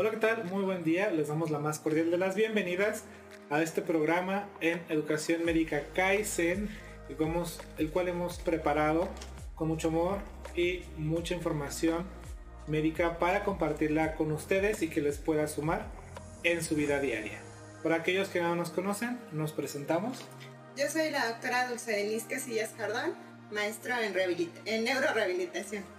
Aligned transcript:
Hola, 0.00 0.12
¿qué 0.12 0.18
tal? 0.18 0.44
Muy 0.44 0.62
buen 0.62 0.84
día. 0.84 1.10
Les 1.10 1.26
damos 1.26 1.50
la 1.50 1.58
más 1.58 1.80
cordial 1.80 2.12
de 2.12 2.18
las 2.18 2.36
bienvenidas 2.36 3.02
a 3.50 3.60
este 3.64 3.82
programa 3.82 4.48
en 4.60 4.80
Educación 4.88 5.44
Médica 5.44 5.82
Kaizen, 5.92 6.68
el 7.08 7.90
cual 7.90 8.06
hemos 8.06 8.38
preparado 8.38 9.08
con 9.56 9.66
mucho 9.66 9.88
amor 9.88 10.18
y 10.54 10.84
mucha 10.96 11.34
información 11.34 12.06
médica 12.68 13.18
para 13.18 13.42
compartirla 13.42 14.14
con 14.14 14.30
ustedes 14.30 14.82
y 14.82 14.88
que 14.88 15.00
les 15.00 15.18
pueda 15.18 15.48
sumar 15.48 15.86
en 16.44 16.62
su 16.62 16.76
vida 16.76 17.00
diaria. 17.00 17.40
Para 17.82 17.96
aquellos 17.96 18.28
que 18.28 18.40
no 18.40 18.54
nos 18.54 18.70
conocen, 18.70 19.18
nos 19.32 19.50
presentamos. 19.50 20.24
Yo 20.76 20.88
soy 20.88 21.10
la 21.10 21.26
doctora 21.26 21.66
Dulce 21.66 21.90
Denise 21.90 22.28
Casillas 22.28 22.70
Jardón, 22.78 23.14
maestra 23.50 23.98
en 24.06 24.84
neurorehabilitación. 24.84 25.97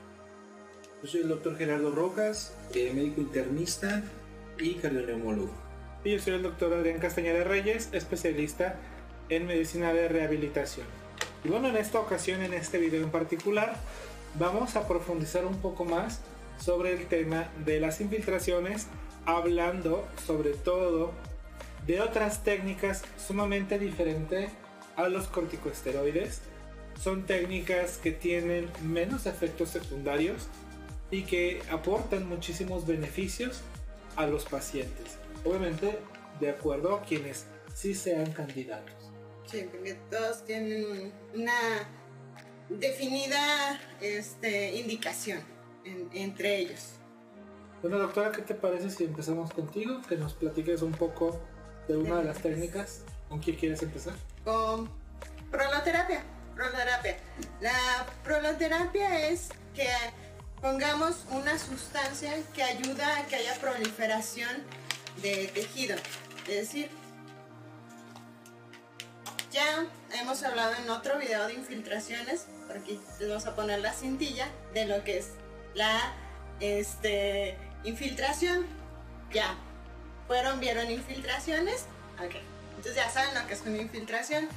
Yo 1.01 1.07
soy 1.07 1.21
el 1.21 1.29
doctor 1.29 1.57
Gerardo 1.57 1.91
Rojas, 1.91 2.53
eh, 2.73 2.91
médico 2.93 3.21
internista 3.21 4.03
y 4.57 4.73
cardioneumólogo. 4.73 5.53
Y 6.03 6.11
yo 6.11 6.19
soy 6.19 6.33
el 6.33 6.43
doctor 6.43 6.73
Adrián 6.73 6.99
Castañeda 6.99 7.45
Reyes, 7.45 7.87
especialista 7.93 8.75
en 9.29 9.47
medicina 9.47 9.93
de 9.93 10.09
rehabilitación. 10.09 10.85
Y 11.45 11.47
bueno, 11.47 11.69
en 11.69 11.77
esta 11.77 12.01
ocasión, 12.01 12.41
en 12.41 12.53
este 12.53 12.79
video 12.79 13.01
en 13.01 13.11
particular, 13.11 13.77
vamos 14.37 14.75
a 14.75 14.89
profundizar 14.89 15.45
un 15.45 15.61
poco 15.61 15.85
más 15.85 16.19
sobre 16.59 16.91
el 16.91 17.07
tema 17.07 17.49
de 17.63 17.79
las 17.79 18.01
infiltraciones, 18.01 18.87
hablando 19.25 20.05
sobre 20.27 20.49
todo 20.49 21.13
de 21.87 22.01
otras 22.01 22.43
técnicas 22.43 23.03
sumamente 23.25 23.79
diferentes 23.79 24.51
a 24.97 25.07
los 25.07 25.27
corticosteroides. 25.27 26.41
Son 27.01 27.23
técnicas 27.23 27.97
que 27.97 28.11
tienen 28.11 28.67
menos 28.83 29.27
efectos 29.27 29.69
secundarios 29.69 30.49
y 31.11 31.23
que 31.23 31.61
aportan 31.71 32.27
muchísimos 32.27 32.85
beneficios 32.85 33.61
a 34.15 34.27
los 34.27 34.45
pacientes. 34.45 35.17
Obviamente, 35.43 35.99
de 36.39 36.49
acuerdo 36.49 36.95
a 36.95 37.01
quienes 37.03 37.45
sí 37.73 37.93
sean 37.95 38.31
candidatos. 38.31 38.95
Sí, 39.45 39.67
porque 39.71 39.95
todos 40.11 40.45
tienen 40.45 41.11
una 41.33 41.87
definida 42.69 43.79
este, 44.01 44.75
indicación 44.75 45.41
entre 46.13 46.57
ellos. 46.57 46.93
Bueno, 47.81 47.97
doctora, 47.97 48.31
¿qué 48.31 48.41
te 48.41 48.53
parece 48.53 48.89
si 48.89 49.05
empezamos 49.05 49.51
contigo? 49.53 50.01
Que 50.07 50.17
nos 50.17 50.33
platiques 50.33 50.81
un 50.81 50.91
poco 50.91 51.39
de 51.87 51.97
una 51.97 52.17
de 52.17 52.25
las 52.25 52.39
técnicas. 52.39 53.03
¿Con 53.29 53.39
qué 53.39 53.55
quieres 53.55 53.81
empezar? 53.81 54.13
Con 54.43 54.89
proloterapia. 55.49 56.23
Proloterapia. 56.55 57.17
La 57.61 58.05
proloterapia 58.23 59.29
es 59.29 59.49
que 59.73 59.87
pongamos 60.61 61.25
una 61.31 61.57
sustancia 61.57 62.33
que 62.53 62.63
ayuda 62.63 63.17
a 63.17 63.25
que 63.27 63.37
haya 63.37 63.53
proliferación 63.55 64.49
de 65.21 65.47
tejido. 65.47 65.95
Es 66.47 66.55
decir, 66.55 66.89
ya 69.51 69.85
hemos 70.19 70.43
hablado 70.43 70.73
en 70.75 70.89
otro 70.89 71.17
video 71.17 71.47
de 71.47 71.53
infiltraciones, 71.53 72.45
por 72.67 72.77
aquí 72.77 72.99
les 73.19 73.29
vamos 73.29 73.45
a 73.45 73.55
poner 73.55 73.79
la 73.79 73.93
cintilla 73.93 74.47
de 74.73 74.85
lo 74.85 75.03
que 75.03 75.19
es 75.19 75.29
la 75.73 76.13
este, 76.59 77.57
infiltración. 77.83 78.65
Ya, 79.31 79.55
fueron, 80.27 80.59
vieron 80.59 80.89
infiltraciones. 80.91 81.85
Ok, 82.23 82.35
entonces 82.75 82.95
ya 82.95 83.09
saben 83.09 83.33
lo 83.33 83.47
que 83.47 83.53
es 83.53 83.61
una 83.61 83.77
infiltración. 83.77 84.47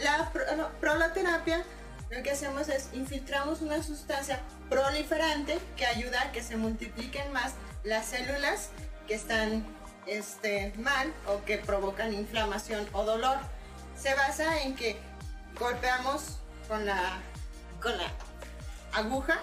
La 0.00 0.32
proloterapia 0.80 1.64
lo 2.10 2.22
que 2.22 2.30
hacemos 2.30 2.68
es 2.68 2.90
infiltramos 2.92 3.62
una 3.62 3.82
sustancia 3.82 4.40
proliferante 4.72 5.58
que 5.76 5.84
ayuda 5.84 6.22
a 6.22 6.32
que 6.32 6.42
se 6.42 6.56
multipliquen 6.56 7.30
más 7.30 7.52
las 7.84 8.06
células 8.06 8.70
que 9.06 9.14
están 9.14 9.66
este, 10.06 10.72
mal 10.78 11.12
o 11.26 11.44
que 11.44 11.58
provocan 11.58 12.14
inflamación 12.14 12.88
o 12.92 13.04
dolor. 13.04 13.36
Se 13.98 14.14
basa 14.14 14.62
en 14.62 14.74
que 14.74 14.96
golpeamos 15.58 16.38
con 16.68 16.86
la, 16.86 17.20
con 17.82 17.96
la 17.98 18.10
aguja, 18.94 19.40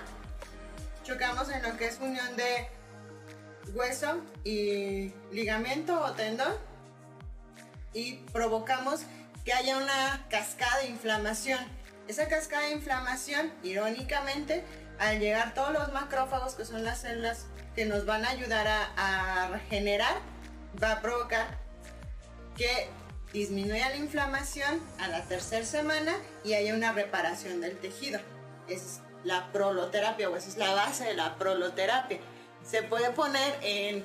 chocamos 1.03 1.49
en 1.49 1.61
lo 1.61 1.77
que 1.77 1.87
es 1.87 1.99
unión 1.99 2.35
de 2.35 2.67
hueso 3.73 4.21
y 4.43 5.13
ligamento 5.31 6.01
o 6.01 6.11
tendón 6.13 6.53
y 7.93 8.15
provocamos 8.33 9.01
que 9.45 9.53
haya 9.53 9.77
una 9.77 10.25
cascada 10.29 10.79
de 10.79 10.87
inflamación 10.87 11.59
esa 12.09 12.27
cascada 12.27 12.63
de 12.63 12.71
inflamación, 12.71 13.53
irónicamente, 13.61 14.63
al 14.99 15.19
llegar 15.19 15.53
todos 15.53 15.71
los 15.71 15.91
macrófagos, 15.93 16.55
que 16.55 16.65
son 16.65 16.83
las 16.83 16.99
células 17.01 17.45
que 17.75 17.85
nos 17.85 18.05
van 18.05 18.25
a 18.25 18.29
ayudar 18.29 18.67
a, 18.67 19.47
regenerar, 19.51 20.15
va 20.81 20.93
a 20.93 21.01
provocar 21.01 21.57
que 22.55 22.89
disminuya 23.31 23.89
la 23.89 23.95
inflamación 23.95 24.81
a 24.99 25.07
la 25.07 25.23
tercera 25.23 25.65
semana 25.65 26.13
y 26.43 26.53
haya 26.53 26.73
una 26.73 26.91
reparación 26.91 27.61
del 27.61 27.77
tejido. 27.77 28.19
Es 28.67 28.99
la 29.23 29.51
proloterapia 29.51 30.29
o 30.29 30.35
esa 30.35 30.49
es 30.49 30.57
la 30.57 30.73
base 30.73 31.05
de 31.05 31.13
la 31.13 31.35
proloterapia. 31.37 32.19
Se 32.63 32.83
puede 32.83 33.11
poner 33.11 33.57
en 33.61 34.03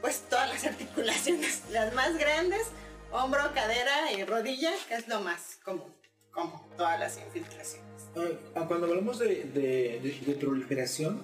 pues 0.00 0.24
todas 0.28 0.48
las 0.48 0.64
articulaciones, 0.72 1.62
las 1.70 1.92
más 1.94 2.16
grandes, 2.16 2.66
hombro, 3.12 3.52
cadera 3.54 4.12
y 4.12 4.24
rodilla, 4.24 4.72
que 4.88 4.94
es 4.94 5.08
lo 5.08 5.20
más 5.20 5.58
común 5.64 5.98
como 6.32 6.68
todas 6.76 7.00
las 7.00 7.18
infiltraciones. 7.18 7.87
Ah, 8.54 8.64
cuando 8.66 8.86
hablamos 8.86 9.18
de, 9.18 10.36
proliferación, 10.40 11.22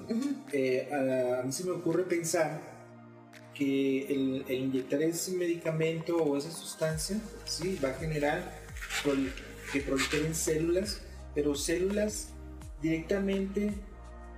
eh, 0.52 0.88
a, 0.92 1.42
mí 1.42 1.52
se 1.52 1.64
me 1.64 1.72
ocurre 1.72 2.04
pensar 2.04 2.60
que 3.54 4.06
el, 4.06 4.44
inyectar 4.48 5.02
ese 5.02 5.32
medicamento 5.32 6.16
o 6.16 6.36
esa 6.36 6.50
sustancia 6.50 7.20
sí, 7.44 7.78
va 7.82 7.90
a 7.90 7.94
generar 7.94 8.64
que 9.72 9.80
proliferen 9.80 10.34
células, 10.34 11.00
pero 11.34 11.54
células 11.54 12.28
directamente 12.82 13.72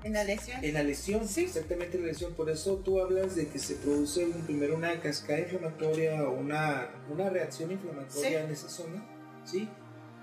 en 0.04 0.12
la 0.12 0.22
lesión. 0.22 0.64
En 0.64 0.74
la 0.74 0.82
lesión, 0.84 1.26
sí. 1.26 1.44
Exactamente 1.44 1.96
en 1.96 2.04
la 2.04 2.08
lesión. 2.08 2.32
Por 2.34 2.48
eso 2.48 2.76
tú 2.76 3.00
hablas 3.00 3.34
de 3.34 3.48
que 3.48 3.58
se 3.58 3.74
produce 3.74 4.26
primero 4.46 4.76
una 4.76 5.00
cascada 5.00 5.40
inflamatoria 5.40 6.22
o 6.22 6.38
una, 6.38 6.90
una 7.10 7.28
reacción 7.28 7.72
inflamatoria 7.72 8.44
en 8.44 8.50
esa 8.50 8.68
zona, 8.68 9.04
¿sí? 9.44 9.68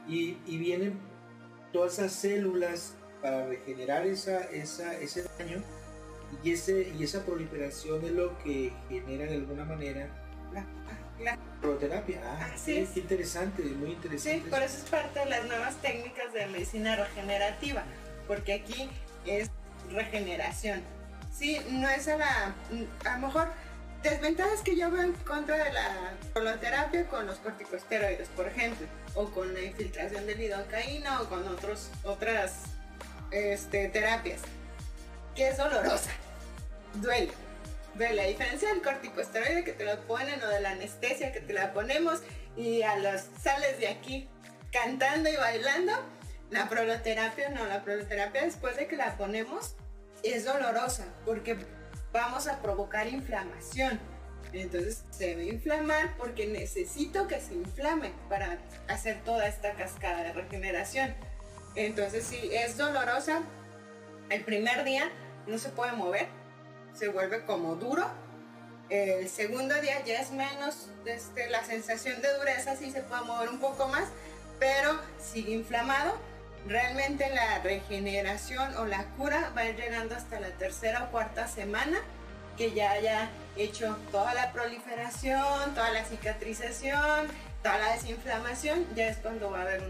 y, 0.08 0.58
vienen 0.58 1.00
todas 1.74 1.94
esas 1.94 2.14
células 2.14 2.94
para 3.22 3.48
regenerar 3.48 4.06
esa, 4.06 4.42
esa, 4.52 4.94
ese 5.00 5.24
daño 5.38 5.62
y, 6.44 6.52
ese, 6.52 6.94
y 6.98 7.04
esa 7.04 7.26
proliferación 7.26 8.06
es 8.06 8.12
lo 8.12 8.38
que 8.40 8.72
genera 8.88 9.26
de 9.26 9.36
alguna 9.36 9.66
manera 9.66 10.08
la, 10.54 10.66
la 11.22 11.38
proterapia. 11.62 12.22
Ah, 12.24 12.52
sí, 12.56 12.88
qué 12.94 13.00
interesante, 13.00 13.64
muy 13.64 13.92
interesante. 13.92 14.44
Sí, 14.44 14.50
por 14.50 14.62
eso 14.62 14.78
es 14.78 14.90
parte 14.90 15.20
de 15.20 15.26
las 15.26 15.46
nuevas 15.46 15.76
técnicas 15.78 16.32
de 16.32 16.46
medicina 16.48 16.96
regenerativa, 16.96 17.84
porque 18.28 18.54
aquí 18.54 18.90
es 19.26 19.50
regeneración. 19.92 20.82
Sí, 21.34 21.60
no 21.72 21.90
es 21.90 22.08
a 22.08 22.18
la, 22.18 22.56
a 23.06 23.18
lo 23.18 23.28
mejor 23.28 23.48
desventajas 24.04 24.62
que 24.62 24.76
yo 24.76 24.92
veo 24.92 25.02
en 25.02 25.14
contra 25.14 25.64
de 25.64 25.74
la 25.74 26.14
coloterapia 26.34 27.08
con 27.08 27.26
los 27.26 27.38
corticosteroides, 27.38 28.28
por 28.30 28.48
ejemplo, 28.48 28.86
o 29.16 29.26
con 29.32 29.54
la 29.54 29.62
infiltración 29.62 30.26
de 30.26 30.36
lidocaína 30.36 31.22
o 31.22 31.30
con 31.30 31.48
otros, 31.48 31.90
otras 32.04 32.64
este, 33.32 33.90
terapias, 33.90 34.42
que 35.36 35.50
es 35.50 35.58
dolorosa, 35.58 36.12
duele. 36.96 37.32
Duele, 37.96 38.24
a 38.24 38.26
diferencia 38.26 38.70
del 38.70 38.82
corticosteroide 38.82 39.64
que 39.64 39.74
te 39.74 39.86
lo 39.86 40.00
ponen 40.08 40.42
o 40.42 40.48
de 40.48 40.62
la 40.62 40.72
anestesia 40.72 41.32
que 41.32 41.42
te 41.42 41.54
la 41.54 41.74
ponemos 41.74 42.22
y 42.58 42.82
a 42.82 42.96
los 42.98 43.22
sales 43.40 43.80
de 43.80 43.88
aquí 43.88 44.28
cantando 44.72 45.30
y 45.30 45.36
bailando, 45.36 45.94
la 46.50 46.68
proloterapia 46.68 47.50
no, 47.50 47.66
la 47.66 47.84
proloterapia 47.84 48.44
después 48.44 48.76
de 48.78 48.88
que 48.88 48.96
la 48.96 49.16
ponemos 49.16 49.76
es 50.24 50.46
dolorosa 50.46 51.06
porque 51.26 51.58
vamos 52.12 52.48
a 52.48 52.62
provocar 52.62 53.08
inflamación. 53.08 54.00
Entonces 54.54 55.04
se 55.12 55.28
debe 55.28 55.46
inflamar 55.46 56.16
porque 56.18 56.46
necesito 56.48 57.28
que 57.28 57.40
se 57.42 57.54
inflame 57.54 58.12
para 58.30 58.60
hacer 58.88 59.24
toda 59.24 59.48
esta 59.48 59.74
cascada 59.74 60.24
de 60.24 60.34
regeneración. 60.34 61.14
Entonces 61.76 62.26
si 62.26 62.54
es 62.56 62.78
dolorosa, 62.78 63.42
el 64.30 64.44
primer 64.44 64.84
día 64.84 65.12
no 65.48 65.58
se 65.58 65.70
puede 65.70 65.94
mover, 65.94 66.28
se 66.94 67.08
vuelve 67.08 67.44
como 67.46 67.76
duro. 67.76 68.06
El 68.90 69.28
segundo 69.28 69.74
día 69.82 70.04
ya 70.06 70.22
es 70.22 70.32
menos 70.32 70.90
este, 71.06 71.50
la 71.50 71.64
sensación 71.64 72.22
de 72.22 72.32
dureza, 72.38 72.76
sí 72.76 72.92
se 72.92 73.02
puede 73.02 73.24
mover 73.24 73.50
un 73.50 73.60
poco 73.60 73.88
más, 73.88 74.08
pero 74.60 75.00
sigue 75.20 75.54
inflamado 75.54 76.14
Realmente 76.68 77.30
la 77.30 77.60
regeneración 77.60 78.78
o 78.78 78.86
la 78.86 79.04
cura 79.18 79.52
va 79.56 79.62
a 79.62 79.70
ir 79.70 79.76
llegando 79.76 80.16
hasta 80.16 80.40
la 80.40 80.50
tercera 80.52 81.04
o 81.04 81.12
cuarta 81.12 81.48
semana 81.48 81.98
que 82.58 82.72
ya 82.72 82.92
haya 82.92 83.30
hecho 83.56 83.96
toda 84.12 84.34
la 84.34 84.52
proliferación, 84.52 85.74
toda 85.74 85.92
la 85.92 86.04
cicatrización, 86.06 87.28
toda 87.62 87.78
la 87.78 87.94
desinflamación, 87.94 88.86
ya 88.96 89.08
es 89.08 89.18
cuando 89.18 89.52
va 89.52 89.60
a 89.60 89.62
haber 89.64 89.82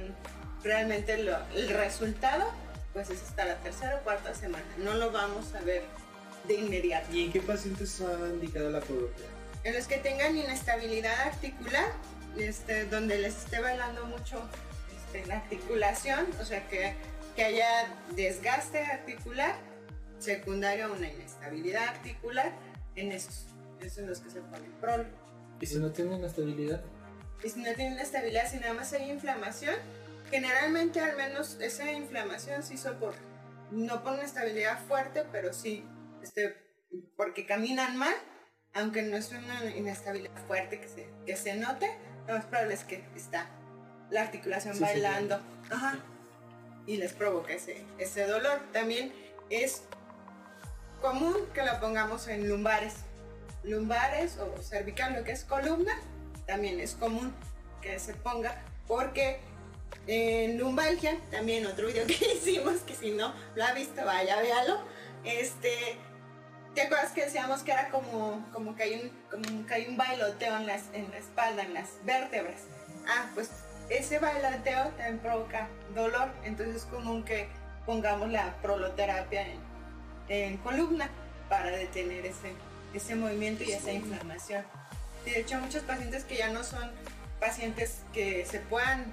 realmente 0.64 1.14
el 1.14 1.70
resultado, 1.70 2.52
pues 2.94 3.10
es 3.10 3.22
hasta 3.22 3.46
la 3.46 3.58
tercera 3.58 3.98
o 3.98 4.04
cuarta 4.04 4.34
semana. 4.36 4.66
No 4.78 4.94
lo 4.94 5.12
vamos 5.12 5.54
a 5.56 5.62
ver 5.62 5.84
de 6.48 6.54
inmediato. 6.56 7.12
¿Y 7.12 7.26
en 7.26 7.32
qué 7.32 7.42
pacientes 7.42 8.02
ha 8.02 8.28
indicado 8.30 8.70
la 8.70 8.82
prología? 8.82 9.26
En 9.64 9.74
los 9.74 9.88
que 9.88 9.98
tengan 9.98 10.38
inestabilidad 10.38 11.20
articular, 11.22 11.92
este, 12.38 12.86
donde 12.86 13.18
les 13.18 13.38
esté 13.38 13.62
bailando 13.62 14.06
mucho 14.06 14.42
este, 14.96 15.26
la 15.26 15.38
articulación, 15.38 16.28
o 16.40 16.46
sea 16.46 16.68
que, 16.68 16.96
que 17.36 17.44
haya 17.44 17.88
desgaste 18.16 18.80
articular, 18.80 19.56
secundario 20.20 20.86
a 20.86 20.92
una 20.92 21.10
inestabilidad 21.10 21.88
articular, 21.88 22.52
en 22.96 23.12
esos, 23.12 23.46
en 23.98 24.08
los 24.08 24.20
que 24.20 24.30
se 24.30 24.42
pone 24.42 24.68
prol. 24.80 25.08
¿Y 25.60 25.66
si 25.66 25.78
no 25.78 25.92
tienen 25.92 26.24
estabilidad? 26.24 26.82
Y 27.44 27.50
si 27.50 27.62
no 27.62 27.74
tienen 27.74 28.00
estabilidad, 28.00 28.50
si 28.50 28.58
nada 28.58 28.74
más 28.74 28.94
hay 28.94 29.10
inflamación, 29.12 29.76
generalmente 30.30 31.00
al 31.00 31.16
menos 31.18 31.58
esa 31.60 31.92
inflamación 31.92 32.64
se 32.64 32.76
hizo 32.76 32.98
por, 33.00 33.14
no 33.72 34.02
por 34.04 34.14
una 34.14 34.24
estabilidad 34.24 34.80
fuerte, 34.88 35.26
pero 35.32 35.54
sí, 35.54 35.86
este, 36.22 36.56
porque 37.18 37.46
caminan 37.46 37.98
mal, 37.98 38.14
aunque 38.74 39.04
no 39.04 39.18
es 39.18 39.32
una 39.32 39.66
inestabilidad 39.76 40.36
fuerte 40.48 40.80
que 40.80 40.88
se, 40.88 41.10
que 41.26 41.36
se 41.36 41.56
note, 41.56 41.90
lo 42.28 42.36
más 42.36 42.46
probable 42.46 42.74
es 42.74 42.84
que 42.86 43.04
está 43.16 43.50
la 44.10 44.22
articulación 44.22 44.76
Sí, 44.76 44.82
bailando 44.82 45.40
Ajá. 45.70 46.00
y 46.88 46.98
les 46.98 47.14
provoca 47.14 47.54
ese, 47.54 47.84
ese 47.98 48.26
dolor. 48.26 48.60
También 48.72 49.12
es 49.50 49.84
común 51.02 51.36
que 51.54 51.64
lo 51.64 51.80
pongamos 51.80 52.28
en 52.28 52.48
lumbares. 52.48 52.94
Lumbares 53.64 54.38
o 54.38 54.62
cervical, 54.62 55.14
lo 55.14 55.24
que 55.24 55.32
es 55.32 55.44
columna, 55.44 55.94
también 56.46 56.80
es 56.80 56.96
común 56.96 57.34
que 57.82 58.00
se 58.00 58.14
ponga 58.14 58.62
porque 58.88 59.40
en 60.08 60.58
lumbalgia, 60.58 61.18
también 61.32 61.66
otro 61.66 61.88
video 61.88 62.06
que 62.08 62.14
hicimos, 62.14 62.82
que 62.82 62.96
si 62.96 63.12
no 63.12 63.34
lo 63.56 63.64
ha 63.64 63.74
visto, 63.74 64.04
vaya, 64.06 64.40
véalo. 64.42 64.80
Este, 65.24 65.98
¿te 66.76 66.82
acuerdas 66.82 67.12
que 67.12 67.26
decíamos 67.26 67.64
que 67.64 67.72
era 67.72 67.90
como, 67.90 68.46
como, 68.52 68.76
que, 68.76 68.84
hay 68.84 68.94
un, 68.96 69.10
como 69.30 69.66
que 69.66 69.74
hay 69.74 69.88
un 69.88 69.98
bailoteo 69.98 70.58
en, 70.58 70.68
las, 70.68 70.84
en 70.94 71.10
la 71.12 71.18
espalda, 71.18 71.64
en 71.64 71.74
las 71.74 71.90
vértebras? 72.04 72.64
Ah, 73.08 73.30
pues 73.34 73.50
ese 73.90 74.20
bailoteo 74.20 74.90
también 74.90 75.20
provoca 75.20 75.70
dolor, 75.94 76.30
entonces 76.44 76.78
es 76.78 76.86
común 76.86 77.24
que 77.24 77.48
pongamos 77.86 78.30
la 78.30 78.56
proloterapia 78.62 79.48
en, 79.48 79.60
en 80.30 80.58
columna 80.58 81.10
para 81.50 81.70
detener 81.70 82.26
ese, 82.26 82.54
ese 82.94 83.16
movimiento 83.16 83.64
y 83.64 83.72
esa 83.72 83.92
inflamación. 83.92 84.64
De 85.26 85.40
hecho, 85.40 85.58
muchos 85.60 85.84
pacientes 85.84 86.26
que 86.26 86.38
ya 86.38 86.50
no 86.50 86.64
son 86.64 86.92
pacientes 87.40 88.02
que 88.14 88.46
se 88.46 88.60
puedan 88.60 89.06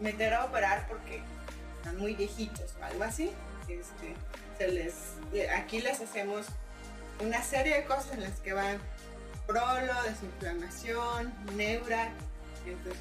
meter 0.00 0.34
a 0.34 0.44
operar 0.44 0.86
porque 0.88 1.22
están 1.78 1.98
muy 1.98 2.14
viejitos 2.14 2.74
o 2.80 2.84
algo 2.84 3.04
así, 3.04 3.30
este, 3.68 4.14
se 4.58 4.68
les, 4.68 4.94
aquí 5.56 5.80
les 5.80 6.00
hacemos 6.00 6.46
una 7.20 7.42
serie 7.42 7.76
de 7.76 7.84
cosas 7.84 8.12
en 8.12 8.22
las 8.22 8.40
que 8.40 8.52
van 8.52 8.78
prolo, 9.46 10.02
desinflamación, 10.04 11.32
neura, 11.54 12.12
entonces 12.66 13.00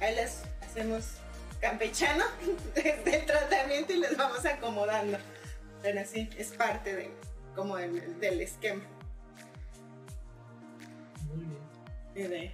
ahí 0.00 0.14
les 0.14 0.42
hacemos 0.62 1.04
campechano 1.60 2.24
desde 2.74 3.16
el 3.16 3.26
tratamiento 3.26 3.92
y 3.92 3.98
les 3.98 4.16
vamos 4.16 4.44
acomodando. 4.44 5.18
Pero 5.82 6.00
sí, 6.06 6.28
es 6.38 6.48
parte 6.48 6.94
de, 6.94 7.10
como 7.54 7.76
del, 7.76 8.18
del 8.20 8.40
esquema. 8.40 8.82
De, 12.14 12.52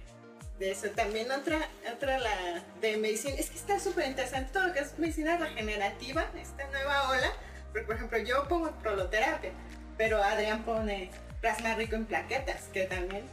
eso 0.59 0.89
también 0.89 1.31
otra, 1.31 1.69
otra 1.93 2.19
la 2.19 2.63
de 2.81 2.97
medicina, 2.97 3.35
es 3.35 3.49
que 3.49 3.57
está 3.57 3.79
súper 3.79 4.07
interesante 4.07 4.51
todo 4.51 4.67
lo 4.67 4.73
que 4.73 4.79
es 4.79 4.97
medicina 4.99 5.37
regenerativa, 5.37 6.25
esta 6.39 6.67
nueva 6.67 7.09
ola, 7.09 7.31
porque 7.71 7.85
por 7.85 7.95
ejemplo 7.95 8.17
yo 8.19 8.47
pongo 8.47 8.71
proloterapia, 8.81 9.51
pero 9.97 10.21
Adrián 10.21 10.63
pone 10.63 11.11
plasma 11.41 11.75
rico 11.75 11.95
en 11.95 12.05
plaquetas, 12.05 12.63
que 12.73 12.83
también 12.83 13.23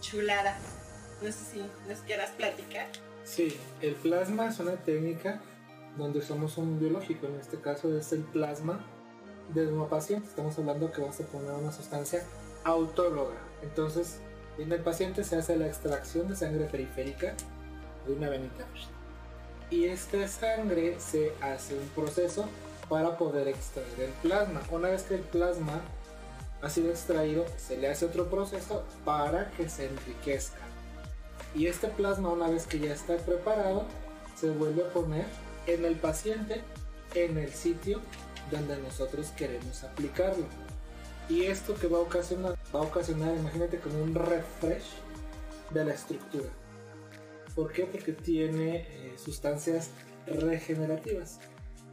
chulada. 0.00 0.56
No 1.22 1.32
sé 1.32 1.44
si 1.52 1.64
nos 1.88 1.98
quieras 2.00 2.30
platicar. 2.30 2.86
Sí, 3.24 3.58
el 3.80 3.94
plasma 3.94 4.48
es 4.48 4.58
una 4.60 4.76
técnica 4.76 5.40
donde 5.96 6.20
usamos 6.20 6.56
un 6.58 6.78
biológico, 6.78 7.26
en 7.26 7.36
este 7.40 7.60
caso 7.60 7.96
es 7.96 8.12
el 8.12 8.22
plasma 8.22 8.84
de 9.52 9.66
un 9.66 9.88
paciente. 9.88 10.28
Estamos 10.28 10.58
hablando 10.58 10.92
que 10.92 11.00
vamos 11.00 11.18
a 11.20 11.24
poner 11.24 11.50
una 11.50 11.72
sustancia 11.72 12.22
autóloga. 12.64 13.36
Entonces, 13.62 14.20
en 14.58 14.72
el 14.72 14.80
paciente 14.80 15.24
se 15.24 15.36
hace 15.36 15.56
la 15.56 15.66
extracción 15.66 16.28
de 16.28 16.36
sangre 16.36 16.64
periférica 16.64 17.34
de 18.06 18.12
una 18.12 18.28
venita. 18.28 18.64
Y 19.70 19.84
esta 19.84 20.26
sangre 20.26 20.96
se 20.98 21.32
hace 21.40 21.74
un 21.74 21.88
proceso 21.88 22.48
para 22.88 23.16
poder 23.16 23.48
extraer 23.48 24.00
el 24.00 24.10
plasma. 24.22 24.62
Una 24.70 24.88
vez 24.88 25.02
que 25.02 25.14
el 25.16 25.20
plasma 25.20 25.80
ha 26.62 26.70
sido 26.70 26.90
extraído, 26.90 27.44
se 27.56 27.76
le 27.76 27.88
hace 27.88 28.06
otro 28.06 28.28
proceso 28.28 28.84
para 29.04 29.50
que 29.52 29.68
se 29.68 29.86
enriquezca. 29.86 30.58
Y 31.54 31.66
este 31.66 31.88
plasma, 31.88 32.30
una 32.30 32.48
vez 32.48 32.66
que 32.66 32.78
ya 32.78 32.92
está 32.92 33.16
preparado, 33.16 33.84
se 34.38 34.50
vuelve 34.50 34.82
a 34.82 34.92
poner 34.92 35.26
en 35.66 35.84
el 35.84 35.96
paciente 35.96 36.62
en 37.14 37.38
el 37.38 37.52
sitio 37.52 38.00
donde 38.50 38.78
nosotros 38.78 39.28
queremos 39.36 39.84
aplicarlo. 39.84 40.44
Y 41.28 41.44
esto 41.44 41.74
que 41.74 41.88
va 41.88 41.98
a 41.98 42.00
ocasionar, 42.00 42.56
va 42.74 42.80
a 42.80 42.82
ocasionar, 42.84 43.36
imagínate, 43.36 43.78
como 43.78 44.02
un 44.02 44.14
refresh 44.14 44.86
de 45.70 45.84
la 45.84 45.92
estructura. 45.92 46.48
¿Por 47.54 47.72
qué? 47.72 47.84
Porque 47.84 48.12
tiene 48.12 48.86
eh, 48.88 49.14
sustancias 49.18 49.90
regenerativas. 50.26 51.40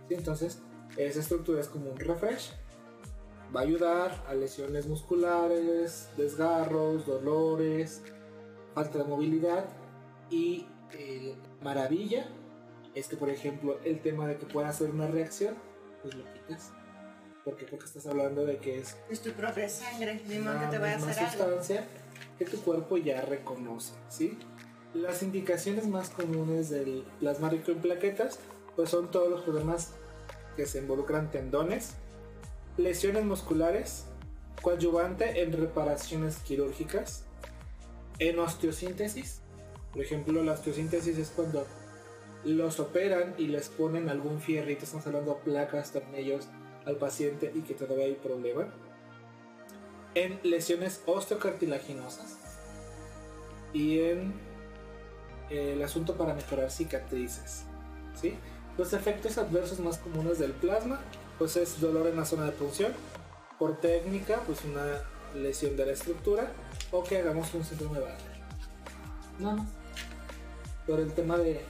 Entonces, 0.09 0.59
esa 0.95 1.19
estructura 1.19 1.59
es 1.59 1.67
como 1.67 1.89
un 1.89 1.97
refresh. 1.97 2.51
Va 3.53 3.61
a 3.61 3.63
ayudar 3.63 4.23
a 4.27 4.33
lesiones 4.33 4.87
musculares, 4.87 6.09
desgarros, 6.17 7.05
dolores, 7.05 8.03
falta 8.73 8.99
de 8.99 9.03
movilidad. 9.03 9.65
Y 10.29 10.67
eh, 10.93 11.35
maravilla 11.61 12.29
es 12.93 13.07
que, 13.07 13.17
por 13.17 13.29
ejemplo, 13.29 13.79
el 13.83 14.01
tema 14.01 14.27
de 14.27 14.37
que 14.37 14.45
pueda 14.45 14.69
hacer 14.69 14.89
una 14.89 15.07
reacción, 15.07 15.55
pues 16.01 16.15
lo 16.15 16.23
quitas. 16.31 16.71
¿Por 17.45 17.55
qué? 17.57 17.65
Porque 17.65 17.85
estás 17.85 18.07
hablando 18.07 18.43
de 18.43 18.57
que 18.57 18.79
es 18.79 18.97
Es 19.07 19.21
tu 19.21 19.31
propia 19.33 19.69
sangre, 19.69 20.19
ni 20.27 20.39
modo 20.39 20.53
que 20.53 20.59
una 20.65 20.69
te 20.71 20.79
vaya 20.79 20.95
a 20.95 20.97
hacer 20.97 21.19
algo. 21.19 21.31
sustancia 21.31 21.85
que 22.39 22.45
tu 22.45 22.59
cuerpo 22.61 22.97
ya 22.97 23.21
reconoce, 23.21 23.93
¿sí? 24.09 24.39
Las 24.95 25.21
indicaciones 25.21 25.87
más 25.87 26.09
comunes 26.09 26.71
del 26.71 27.05
plasma 27.19 27.49
rico 27.49 27.71
en 27.71 27.79
plaquetas 27.79 28.39
pues 28.75 28.89
son 28.89 29.11
todos 29.11 29.29
los 29.29 29.41
problemas 29.43 29.91
que 30.57 30.65
se 30.65 30.79
involucran 30.79 31.29
tendones, 31.29 31.91
lesiones 32.77 33.23
musculares, 33.23 34.05
coadyuvante 34.61 35.43
en 35.43 35.53
reparaciones 35.53 36.37
quirúrgicas, 36.37 37.25
en 38.17 38.39
osteosíntesis. 38.39 39.41
Por 39.93 40.01
ejemplo, 40.01 40.43
la 40.43 40.53
osteosíntesis 40.53 41.17
es 41.17 41.29
cuando 41.29 41.67
los 42.43 42.79
operan 42.79 43.35
y 43.37 43.47
les 43.47 43.69
ponen 43.69 44.09
algún 44.09 44.41
fierrito, 44.41 44.85
estamos 44.85 45.05
hablando 45.07 45.35
de 45.35 45.51
placas, 45.51 45.91
tornillos 45.91 46.47
al 46.85 46.97
paciente 46.97 47.51
y 47.53 47.61
que 47.61 47.73
todavía 47.73 48.05
hay 48.05 48.15
problema. 48.15 48.67
En 50.13 50.39
lesiones 50.43 51.01
osteocartilaginosas 51.05 52.37
y 53.73 53.99
en 53.99 54.33
eh, 55.49 55.73
el 55.73 55.83
asunto 55.83 56.15
para 56.15 56.33
mejorar 56.33 56.71
cicatrices. 56.71 57.63
¿sí? 58.19 58.35
Los 58.77 58.93
efectos 58.93 59.37
adversos 59.37 59.79
más 59.79 59.97
comunes 59.97 60.39
del 60.39 60.51
plasma 60.51 61.01
pues 61.37 61.57
es 61.57 61.81
dolor 61.81 62.07
en 62.07 62.15
la 62.15 62.25
zona 62.25 62.45
de 62.45 62.51
punción, 62.53 62.93
por 63.59 63.77
técnica 63.79 64.41
pues 64.45 64.63
una 64.63 64.85
lesión 65.35 65.75
de 65.75 65.85
la 65.85 65.91
estructura 65.91 66.51
o 66.91 67.03
que 67.03 67.17
hagamos 67.19 67.53
un 67.53 67.63
síndrome. 67.65 67.99
Nada 69.39 69.55
más. 69.55 69.67
Por 70.87 70.99
el 70.99 71.11
tema 71.13 71.37
de, 71.37 71.61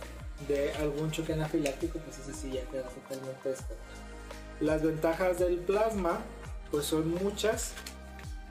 de 0.47 0.71
algún 0.73 1.09
choque 1.09 1.33
anafiláctico 1.33 1.99
pues 1.99 2.19
ese 2.19 2.33
sí 2.33 2.51
ya 2.51 2.61
queda 2.69 2.83
totalmente 2.83 3.49
descartado. 3.49 4.04
Las 4.59 4.83
ventajas 4.83 5.39
del 5.39 5.57
plasma 5.57 6.19
pues 6.71 6.85
son 6.85 7.09
muchas 7.09 7.73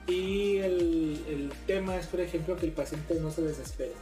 y 0.07 0.59
el, 0.59 1.53
tema 1.67 1.97
es 1.97 2.07
por 2.07 2.21
ejemplo 2.21 2.57
que 2.57 2.67
el 2.67 2.73
paciente 2.73 3.19
no 3.21 3.31
se 3.31 3.43
desespere. 3.43 3.93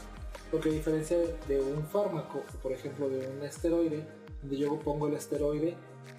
Porque 0.51 0.69
a 0.69 0.73
diferencia 0.73 1.17
de 1.49 1.61
un 1.61 1.87
fármaco, 1.87 2.43
por 2.63 2.73
ejemplo 2.73 3.09
de 3.09 3.27
un 3.29 3.43
esteroide, 3.43 4.05
donde 4.43 4.59
yo 4.59 4.79
pongo 4.81 5.09
el 5.09 5.15
esteroide 5.15 5.75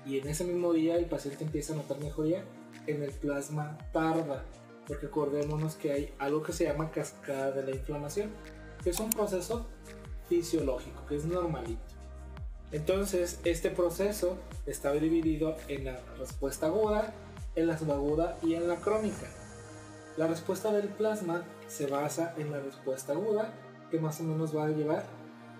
y 0.06 0.20
en 0.20 0.28
ese 0.28 0.44
mismo 0.44 0.74
día 0.74 0.96
el 0.96 1.06
paciente 1.06 1.44
empieza 1.44 1.74
a 1.74 1.78
notar 1.78 2.00
mejoría, 2.00 2.44
en 2.88 3.04
el 3.04 3.12
plasma 3.12 3.78
tarda. 3.92 4.44
Porque 4.88 5.06
acordémonos 5.06 5.76
que 5.76 5.92
hay 5.92 6.14
algo 6.20 6.44
que 6.44 6.52
se 6.52 6.66
llama 6.66 6.92
cascada 6.92 7.52
de 7.52 7.64
la 7.64 7.72
inflamación, 7.72 8.32
que 8.84 8.90
es 8.90 9.00
un 9.00 9.10
proceso 9.10 9.66
fisiológico, 10.28 11.06
que 11.06 11.16
es 11.16 11.26
normalito. 11.26 11.82
Entonces, 12.72 13.40
este 13.44 13.70
proceso 13.70 14.38
está 14.66 14.92
dividido 14.92 15.56
en 15.68 15.86
la 15.86 16.00
respuesta 16.18 16.68
aguda, 16.68 17.14
en 17.56 17.68
la 17.68 17.78
subaguda 17.78 18.38
y 18.42 18.56
en 18.56 18.68
la 18.68 18.78
crónica. 18.78 19.28
La 20.18 20.28
respuesta 20.28 20.72
del 20.72 20.90
plasma 20.90 21.44
se 21.68 21.88
basa 21.88 22.34
en 22.38 22.52
la 22.52 22.60
respuesta 22.60 23.14
aguda, 23.14 23.54
que 23.90 24.00
más 24.00 24.20
o 24.20 24.24
menos 24.24 24.56
va 24.56 24.66
a 24.66 24.70
llevar 24.70 25.04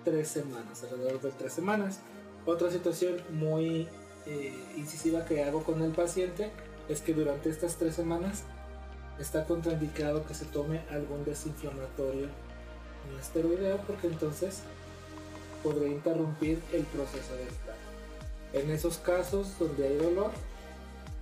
tres 0.04 0.28
semanas, 0.28 0.82
alrededor 0.82 1.20
de 1.20 1.30
tres 1.32 1.52
semanas. 1.52 2.00
Otra 2.46 2.70
situación 2.70 3.16
muy 3.30 3.88
eh, 4.26 4.54
incisiva 4.76 5.24
que 5.24 5.42
hago 5.42 5.64
con 5.64 5.82
el 5.82 5.92
paciente 5.92 6.50
es 6.88 7.00
que 7.00 7.14
durante 7.14 7.50
estas 7.50 7.76
tres 7.76 7.94
semanas 7.94 8.44
está 9.18 9.44
contraindicado 9.44 10.24
que 10.26 10.34
se 10.34 10.44
tome 10.46 10.82
algún 10.90 11.24
desinflamatorio 11.24 12.28
no 13.10 13.18
esteroideo 13.18 13.78
porque 13.86 14.06
entonces 14.06 14.62
podría 15.62 15.88
interrumpir 15.88 16.60
el 16.72 16.84
proceso 16.84 17.34
del 17.36 17.48
plan. 17.48 17.83
En 18.54 18.70
esos 18.70 18.98
casos 18.98 19.58
donde 19.58 19.88
hay 19.88 19.96
dolor, 19.96 20.30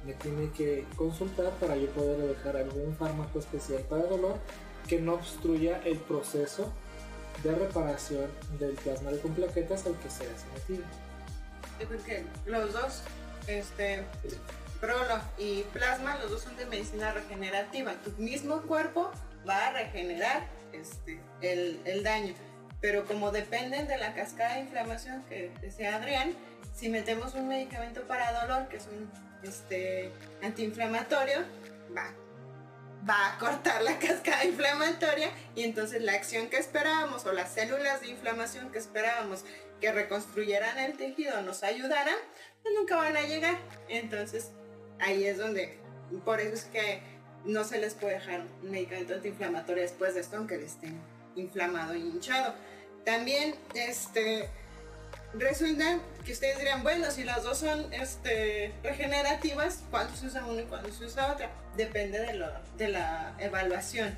me 0.05 0.13
tiene 0.15 0.51
que 0.53 0.85
consultar 0.97 1.51
para 1.53 1.77
yo 1.77 1.89
poder 1.91 2.19
dejar 2.19 2.59
algún 2.59 2.95
fármaco 2.95 3.39
especial 3.39 3.81
para 3.89 4.03
dolor 4.03 4.37
que 4.87 5.01
no 5.01 5.15
obstruya 5.15 5.81
el 5.85 5.97
proceso 5.97 6.71
de 7.43 7.55
reparación 7.55 8.31
del 8.59 8.73
plasma 8.75 9.11
de 9.11 9.21
con 9.21 9.35
plaquetas 9.35 9.87
al 9.87 9.99
que 9.99 10.11
se 10.11 10.25
ha 10.25 10.39
sometido. 10.39 10.85
porque 11.89 12.25
los 12.45 12.75
dos, 12.75 13.03
este, 13.47 14.05
prolo 14.79 15.19
y 15.39 15.63
plasma, 15.73 16.19
los 16.19 16.31
dos 16.31 16.43
son 16.43 16.55
de 16.59 16.67
medicina 16.67 17.13
regenerativa. 17.13 17.95
Tu 18.05 18.11
mismo 18.23 18.61
cuerpo 18.63 19.11
va 19.49 19.69
a 19.69 19.73
regenerar 19.73 20.47
este, 20.75 21.19
el, 21.41 21.81
el 21.87 22.03
daño. 22.03 22.35
Pero 22.83 23.07
como 23.07 23.31
dependen 23.31 23.87
de 23.89 23.97
la 23.97 24.13
cascada 24.13 24.55
de 24.55 24.61
inflamación 24.63 25.23
que 25.29 25.53
decía 25.63 25.97
Adrián, 25.97 26.35
si 26.75 26.89
metemos 26.89 27.35
un 27.35 27.49
medicamento 27.49 28.03
para 28.03 28.43
dolor, 28.43 28.69
que 28.69 28.77
es 28.77 28.87
un 28.87 29.11
este, 29.43 30.11
antiinflamatorio, 30.43 31.41
va, 31.97 32.13
va 33.09 33.33
a 33.33 33.39
cortar 33.39 33.83
la 33.83 33.99
cascada 33.99 34.45
inflamatoria 34.45 35.31
y 35.55 35.65
entonces 35.65 36.03
la 36.03 36.13
acción 36.13 36.49
que 36.49 36.57
esperábamos 36.57 37.27
o 37.27 37.33
las 37.33 37.53
células 37.53 38.01
de 38.01 38.09
inflamación 38.09 38.71
que 38.71 38.79
esperábamos 38.79 39.45
que 39.81 39.93
reconstruyeran 39.93 40.79
el 40.79 40.97
tejido 40.97 41.43
nos 41.43 41.65
ayudaran, 41.65 42.15
pues 42.63 42.75
nunca 42.79 42.97
van 42.97 43.17
a 43.17 43.23
llegar. 43.23 43.59
Entonces 43.89 44.53
ahí 45.01 45.25
es 45.25 45.39
donde, 45.39 45.79
por 46.25 46.41
eso 46.41 46.55
es 46.55 46.65
que 46.65 47.03
no 47.45 47.65
se 47.65 47.79
les 47.79 47.95
puede 47.95 48.15
dejar 48.15 48.43
un 48.63 48.71
medicamento 48.71 49.15
antiinflamatorio 49.15 49.83
después 49.83 50.15
de 50.15 50.21
esto, 50.21 50.37
aunque 50.37 50.57
le 50.57 50.67
estén 50.67 51.01
inflamado 51.35 51.95
y 51.95 52.01
hinchado. 52.01 52.55
También, 53.05 53.57
este, 53.75 54.49
resulta 55.35 55.99
que 56.25 56.33
ustedes 56.33 56.59
dirían, 56.59 56.83
bueno, 56.83 57.11
si 57.11 57.25
las 57.25 57.43
dos 57.43 57.59
son 57.59 57.93
este, 57.93 58.73
regenerativas, 58.83 59.83
¿cuánto 59.91 60.15
se 60.17 60.27
usa 60.27 60.45
una 60.45 60.63
y 60.63 60.65
cuándo 60.65 60.91
se 60.93 61.05
usa 61.05 61.33
otra? 61.33 61.51
Depende 61.77 62.21
de, 62.21 62.35
lo, 62.35 62.49
de 62.77 62.89
la 62.89 63.35
evaluación. 63.39 64.17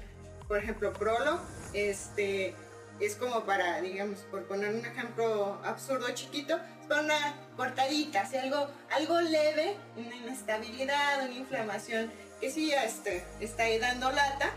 Por 0.49 0.59
ejemplo, 0.59 0.93
Prolo 0.93 1.41
este, 1.73 2.55
es 3.01 3.17
como 3.17 3.45
para, 3.45 3.81
digamos, 3.81 4.21
por 4.31 4.45
poner 4.45 4.75
un 4.75 4.85
ejemplo 4.85 5.61
absurdo 5.65 6.09
chiquito, 6.15 6.57
es 6.81 6.87
para 6.87 7.03
una 7.03 7.35
cortadita, 7.57 8.23
así 8.23 8.37
algo, 8.37 8.69
algo 8.91 9.21
leve, 9.21 9.77
una 9.97 10.15
inestabilidad, 10.15 11.25
una 11.25 11.35
inflamación 11.35 12.11
que 12.41 12.51
sí 12.51 12.69
ya 12.69 12.85
este, 12.85 13.25
está 13.41 13.65
ahí 13.65 13.79
dando 13.79 14.11
lata, 14.11 14.53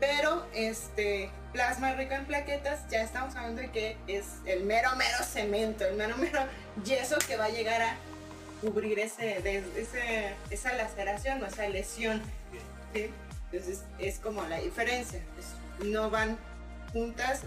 pero 0.00 0.46
este 0.54 1.30
plasma 1.52 1.92
rico 1.94 2.14
en 2.14 2.24
plaquetas, 2.24 2.88
ya 2.90 3.02
estamos 3.02 3.36
hablando 3.36 3.60
de 3.60 3.70
que 3.70 3.96
es 4.06 4.24
el 4.46 4.64
mero, 4.64 4.90
mero 4.96 5.18
cemento, 5.22 5.84
el 5.84 5.96
mero, 5.96 6.16
mero 6.18 6.40
yeso 6.84 7.16
que 7.26 7.36
va 7.36 7.44
a 7.44 7.50
llegar 7.50 7.82
a 7.82 7.96
cubrir 8.62 8.98
ese, 8.98 9.40
esa 10.50 10.72
laceración 10.74 11.42
o 11.42 11.46
esa 11.46 11.68
lesión. 11.68 12.22
Entonces 12.94 13.84
es 13.98 14.18
como 14.18 14.42
la 14.46 14.58
diferencia. 14.58 15.20
no 15.84 16.10
van 16.10 16.38
juntas, 16.92 17.42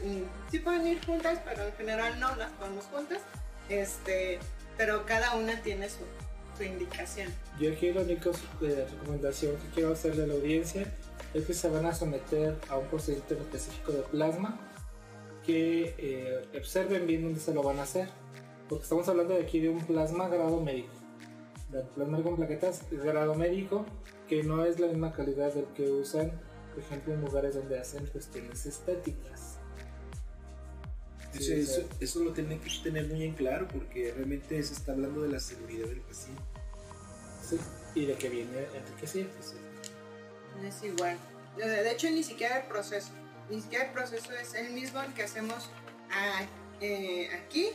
sí 0.51 0.59
pueden 0.59 0.87
ir 0.87 1.05
juntas, 1.05 1.39
pero 1.43 1.65
en 1.65 1.73
general 1.73 2.19
no 2.19 2.35
las 2.35 2.51
ponemos 2.51 2.85
juntas. 2.85 3.19
Este, 3.69 4.39
pero 4.77 5.05
cada 5.05 5.35
una 5.35 5.61
tiene 5.61 5.89
su, 5.89 5.99
su 6.57 6.63
indicación. 6.63 7.33
Yo 7.59 7.71
aquí 7.71 7.91
la 7.91 8.01
única 8.01 8.29
eh, 8.61 8.87
recomendación 8.89 9.55
que 9.57 9.67
quiero 9.75 9.93
hacerle 9.93 10.23
a 10.23 10.27
la 10.27 10.33
audiencia 10.33 10.85
es 11.33 11.45
que 11.45 11.53
se 11.53 11.69
van 11.69 11.85
a 11.85 11.93
someter 11.93 12.57
a 12.69 12.77
un 12.77 12.87
procedimiento 12.87 13.33
específico 13.35 13.91
de 13.91 14.01
plasma 14.03 14.59
que 15.45 15.95
eh, 15.97 16.47
observen 16.57 17.05
bien 17.07 17.23
dónde 17.23 17.39
se 17.39 17.53
lo 17.53 17.63
van 17.63 17.79
a 17.79 17.83
hacer. 17.83 18.07
Porque 18.69 18.83
estamos 18.83 19.07
hablando 19.09 19.33
de 19.33 19.41
aquí 19.41 19.59
de 19.59 19.69
un 19.69 19.83
plasma 19.85 20.29
grado 20.29 20.61
médico. 20.61 20.93
El 21.73 21.81
plasma 21.87 22.21
con 22.21 22.35
plaquetas 22.35 22.83
es 22.91 23.03
grado 23.03 23.35
médico, 23.35 23.85
que 24.27 24.43
no 24.43 24.63
es 24.63 24.79
la 24.79 24.87
misma 24.87 25.11
calidad 25.11 25.53
del 25.53 25.65
que 25.75 25.89
usan, 25.89 26.31
por 26.73 26.83
ejemplo, 26.83 27.13
en 27.13 27.21
lugares 27.21 27.55
donde 27.55 27.79
hacen 27.79 28.05
cuestiones 28.07 28.65
estéticas. 28.65 29.57
eso, 31.33 31.81
eso, 31.99 32.23
lo 32.23 32.31
tienen 32.31 32.59
que 32.59 32.69
tener 32.83 33.07
muy 33.07 33.23
en 33.23 33.33
claro 33.33 33.67
porque 33.67 34.13
realmente 34.15 34.61
se 34.61 34.73
está 34.73 34.91
hablando 34.91 35.23
de 35.23 35.29
la 35.29 35.39
seguridad 35.39 35.87
del 35.87 36.01
paciente. 36.01 36.43
Sí, 37.41 37.57
y 37.95 38.05
de 38.05 38.13
que 38.13 38.29
viene 38.29 38.67
enriquecido. 38.75 39.27
Pues, 39.29 39.55
es 40.65 40.83
igual. 40.83 41.17
De 41.57 41.91
hecho, 41.91 42.09
ni 42.09 42.23
siquiera 42.23 42.59
el 42.59 42.63
proceso. 42.63 43.09
Ni 43.49 43.61
siquiera 43.61 43.85
el 43.85 43.91
proceso 43.91 44.31
es 44.33 44.53
el 44.53 44.71
mismo 44.71 45.01
que 45.15 45.23
hacemos 45.23 45.69
eh, 46.81 47.29
aquí 47.33 47.69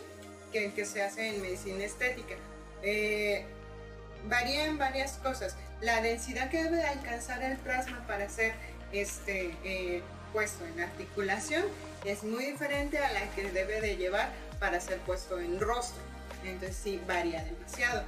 que 0.53 0.67
el 0.67 0.73
que 0.73 0.85
se 0.85 1.03
hace 1.03 1.35
en 1.35 1.43
medicina 1.43 1.85
estética. 1.85 2.35
Eh, 2.83 3.45
varían 4.29 4.79
varias 4.79 5.13
cosas. 5.15 5.57
La 5.81 6.01
densidad 6.01 6.51
que 6.51 6.65
debe 6.65 6.83
alcanzar 6.83 7.43
el 7.43 7.57
plasma 7.59 8.05
para 8.07 8.29
ser 8.29 8.55
este, 8.93 9.55
eh, 9.65 10.03
puesto 10.33 10.65
en 10.67 10.81
articulación 10.81 11.65
es 12.05 12.25
muy 12.25 12.47
diferente 12.47 12.99
a 12.99 13.13
la 13.13 13.31
que 13.35 13.51
debe 13.51 13.81
de 13.81 13.97
llevar 13.97 14.31
para 14.59 14.81
ser 14.81 14.99
puesto 15.01 15.39
en 15.39 15.61
rostro. 15.61 16.03
Entonces 16.45 16.77
sí 16.83 17.01
varía 17.07 17.45
demasiado. 17.45 18.05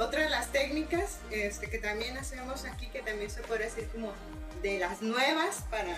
Otra 0.00 0.22
de 0.22 0.30
las 0.30 0.50
técnicas 0.50 1.18
este, 1.30 1.68
que 1.68 1.76
también 1.76 2.16
hacemos 2.16 2.64
aquí, 2.64 2.86
que 2.86 3.02
también 3.02 3.30
se 3.30 3.42
puede 3.42 3.64
decir 3.64 3.86
como 3.88 4.14
de 4.62 4.78
las 4.78 5.02
nuevas 5.02 5.64
para 5.70 5.94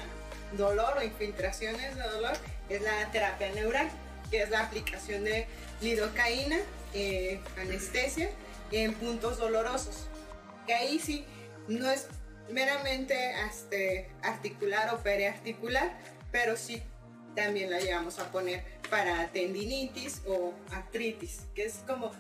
dolor 0.57 0.99
o 0.99 1.03
infiltraciones 1.05 1.95
de 1.95 2.03
dolor, 2.03 2.33
es 2.69 2.83
la 2.83 3.09
terapia 3.13 3.53
neural, 3.53 3.89
que 4.29 4.43
es 4.43 4.51
la 4.51 4.65
aplicación 4.65 5.23
de 5.23 5.47
lidocaína, 5.81 6.57
eh, 6.95 7.41
anestesia, 7.61 8.29
en 8.73 8.93
puntos 8.95 9.39
dolorosos. 9.39 10.09
Que 10.67 10.75
ahí 10.75 10.99
sí 10.99 11.25
no 11.69 11.89
es 11.89 12.09
meramente 12.51 13.15
este, 13.49 14.11
articular 14.25 14.93
o 14.93 14.99
periarticular, 14.99 15.97
pero 16.33 16.57
sí 16.57 16.83
también 17.37 17.71
la 17.71 17.79
llevamos 17.79 18.19
a 18.19 18.33
poner 18.33 18.65
para 18.91 19.29
tendinitis 19.29 20.23
o 20.27 20.55
artritis, 20.73 21.43
que 21.55 21.67
es 21.67 21.75
como 21.87 22.11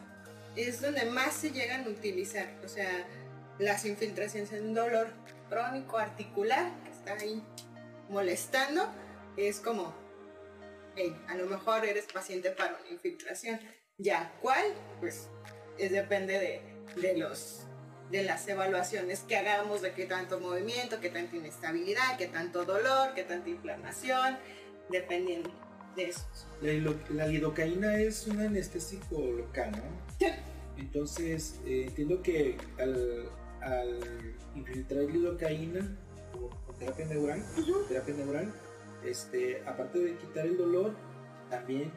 es 0.56 0.80
donde 0.80 1.04
más 1.06 1.34
se 1.34 1.50
llegan 1.50 1.84
a 1.84 1.88
utilizar. 1.88 2.48
O 2.64 2.68
sea, 2.68 3.06
las 3.58 3.84
infiltraciones 3.84 4.52
en 4.52 4.74
dolor 4.74 5.08
crónico 5.48 5.98
articular 5.98 6.72
que 6.84 6.90
está 6.90 7.14
ahí 7.14 7.42
molestando, 8.08 8.88
es 9.36 9.60
como, 9.60 9.94
hey, 10.96 11.16
a 11.28 11.34
lo 11.34 11.46
mejor 11.46 11.84
eres 11.84 12.06
paciente 12.06 12.50
para 12.50 12.76
una 12.80 12.90
infiltración. 12.90 13.60
Ya, 13.98 14.32
¿cuál? 14.40 14.64
Pues 15.00 15.28
es, 15.78 15.92
depende 15.92 16.38
de, 16.38 17.00
de, 17.00 17.16
los 17.16 17.60
de 18.10 18.22
las 18.22 18.46
evaluaciones 18.48 19.20
que 19.20 19.36
hagamos 19.36 19.80
de 19.80 19.92
qué 19.92 20.06
tanto 20.06 20.40
movimiento, 20.40 21.00
qué 21.00 21.10
tanta 21.10 21.36
inestabilidad, 21.36 22.16
qué 22.18 22.26
tanto 22.26 22.64
dolor, 22.64 23.14
qué 23.14 23.22
tanta 23.24 23.48
inflamación, 23.48 24.38
dependiendo 24.90 25.50
de 25.96 26.08
eso. 26.08 26.22
La, 27.10 27.26
lidocaína 27.26 27.96
es 28.00 28.26
un 28.26 28.40
anestésico 28.40 29.20
local, 29.20 29.72
¿no? 29.72 30.26
Entonces, 30.76 31.60
eh, 31.66 31.84
entiendo 31.88 32.22
que 32.22 32.56
al, 32.78 33.30
infiltrar 34.54 35.04
lidocaína 35.04 35.96
o, 36.34 36.50
terapia 36.74 37.06
neural, 37.06 37.44
terapia 37.88 38.14
neural, 38.14 38.52
este, 39.04 39.62
aparte 39.66 39.98
de 39.98 40.16
quitar 40.16 40.46
el 40.46 40.56
dolor, 40.56 40.94
también, 41.50 41.92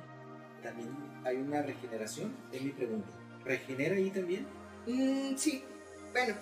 también 0.62 0.90
hay 1.24 1.38
una 1.38 1.62
regeneración, 1.62 2.36
es 2.52 2.62
mi 2.62 2.72
pregunta. 2.72 3.08
¿Regenera 3.44 3.96
ahí 3.96 4.10
también? 4.10 4.46
Mm, 4.88 5.36
sí, 5.36 5.64
bueno, 6.12 6.36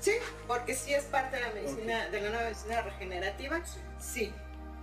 sí, 0.00 0.12
porque 0.46 0.74
sí 0.74 0.94
es 0.94 1.04
parte 1.04 1.36
de 1.36 1.42
la 1.42 1.52
medicina, 1.52 2.08
de 2.08 2.20
la 2.20 2.28
nueva 2.30 2.44
medicina 2.44 2.82
regenerativa, 2.82 3.62
sí. 3.98 4.32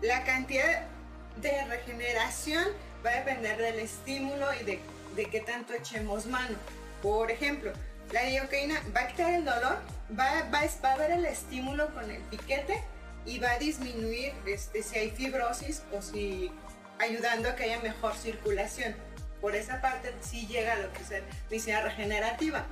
La 0.01 0.23
cantidad 0.25 0.88
de 1.37 1.65
regeneración 1.65 2.65
va 3.05 3.11
a 3.11 3.15
depender 3.15 3.57
del 3.57 3.79
estímulo 3.79 4.47
y 4.53 4.63
de, 4.63 4.79
de 5.15 5.25
qué 5.25 5.39
tanto 5.41 5.73
echemos 5.73 6.25
mano. 6.25 6.55
Por 7.01 7.31
ejemplo, 7.31 7.71
la 8.11 8.23
lidocaína 8.23 8.81
va 8.95 9.01
a 9.01 9.07
quitar 9.07 9.33
el 9.33 9.45
dolor, 9.45 9.77
va, 10.17 10.43
va, 10.53 10.61
va, 10.83 10.93
a 10.93 10.97
ver 10.97 11.11
el 11.11 11.25
estímulo 11.25 11.93
con 11.93 12.09
el 12.09 12.21
piquete 12.23 12.81
y 13.25 13.39
va 13.39 13.51
a 13.51 13.59
disminuir 13.59 14.33
este, 14.45 14.83
si 14.83 14.97
hay 14.97 15.11
fibrosis 15.11 15.83
o 15.91 16.01
si 16.01 16.51
ayudando 16.99 17.49
a 17.49 17.55
que 17.55 17.63
haya 17.63 17.79
mejor 17.79 18.15
circulación. 18.15 18.95
Por 19.41 19.55
esa 19.55 19.81
parte 19.81 20.13
sí 20.21 20.47
llega 20.47 20.73
a 20.73 20.75
lo 20.77 20.93
que 20.93 21.01
es 21.01 21.09
medicina 21.49 21.81
regenerativa. 21.81 22.65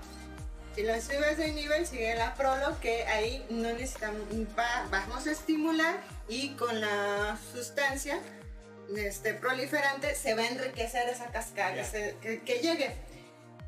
Si 0.75 0.83
lo 0.83 0.93
subes 1.01 1.37
de 1.37 1.51
nivel, 1.51 1.85
sigue 1.85 2.15
la 2.15 2.33
prolo, 2.35 2.79
que 2.79 3.03
ahí 3.07 3.45
no 3.49 3.73
necesitamos, 3.73 4.21
vamos 4.89 5.27
a 5.27 5.31
estimular 5.31 5.99
y 6.29 6.51
con 6.51 6.79
la 6.79 7.37
sustancia 7.53 8.21
este, 8.97 9.33
proliferante, 9.33 10.15
se 10.15 10.33
va 10.33 10.43
a 10.43 10.47
enriquecer 10.47 11.09
esa 11.09 11.27
cascada 11.27 11.83
que, 12.21 12.59
llegue. 12.61 12.91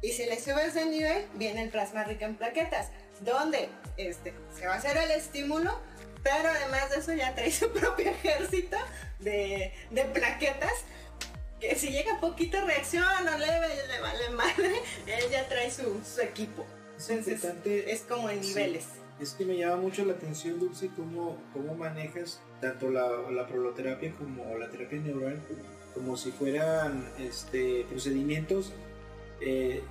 Y 0.02 0.12
si 0.12 0.26
le 0.26 0.40
subes 0.40 0.74
de 0.74 0.86
nivel, 0.86 1.26
viene 1.36 1.64
el 1.64 1.70
plasma 1.70 2.04
rico 2.04 2.26
en 2.26 2.36
plaquetas. 2.36 2.88
donde 3.22 3.70
este, 3.98 4.34
se 4.58 4.68
va 4.68 4.74
a 4.74 4.78
hacer 4.78 4.98
el 4.98 5.12
estímulo, 5.12 5.80
pero 6.24 6.50
además 6.50 6.90
de 6.90 6.98
eso 6.98 7.14
ya 7.14 7.34
trae 7.36 7.52
su 7.52 7.72
propio 7.74 8.10
ejército 8.10 8.78
de, 9.20 9.74
de 9.92 10.06
plaquetas 10.06 10.74
que 11.60 11.76
si 11.76 11.90
llega 11.90 12.20
poquita 12.20 12.62
reacción 12.66 13.06
o 13.06 13.38
leve, 13.38 13.68
le 13.88 14.00
vale 14.02 14.30
madre, 14.32 14.82
él 15.08 15.30
ya 15.32 15.48
trae 15.48 15.72
su, 15.72 16.02
su 16.04 16.20
equipo. 16.20 16.66
Es 17.10 17.28
Entonces, 17.44 17.86
es 17.88 18.02
como 18.02 18.30
en 18.30 18.44
sí. 18.44 18.50
niveles. 18.50 18.86
Es 19.20 19.34
que 19.34 19.46
me 19.46 19.58
llama 19.58 19.78
mucho 19.78 20.04
la 20.06 20.14
atención, 20.14 20.60
Dulce, 20.60 20.90
cómo, 20.96 21.38
cómo 21.54 21.76
manejas 21.76 22.40
tanto 22.62 22.90
la, 22.90 23.08
la 23.32 23.48
proloterapia 23.48 24.12
como 24.14 24.58
la 24.58 24.70
terapia 24.70 25.00
neural 25.00 25.40
como 25.94 26.18
si 26.18 26.32
fueran 26.32 27.08
este, 27.20 27.86
procedimientos 27.90 28.74
eh, 29.42 29.82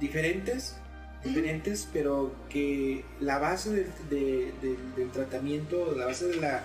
diferentes, 0.00 0.76
diferentes, 1.22 1.86
pero 1.92 2.32
que 2.48 3.04
la 3.20 3.38
base 3.38 3.70
del, 3.70 3.86
de- 4.08 4.52
del- 4.62 4.94
del 4.96 5.10
tratamiento, 5.10 5.94
la 5.96 6.06
base 6.06 6.26
de 6.28 6.36
la 6.36 6.64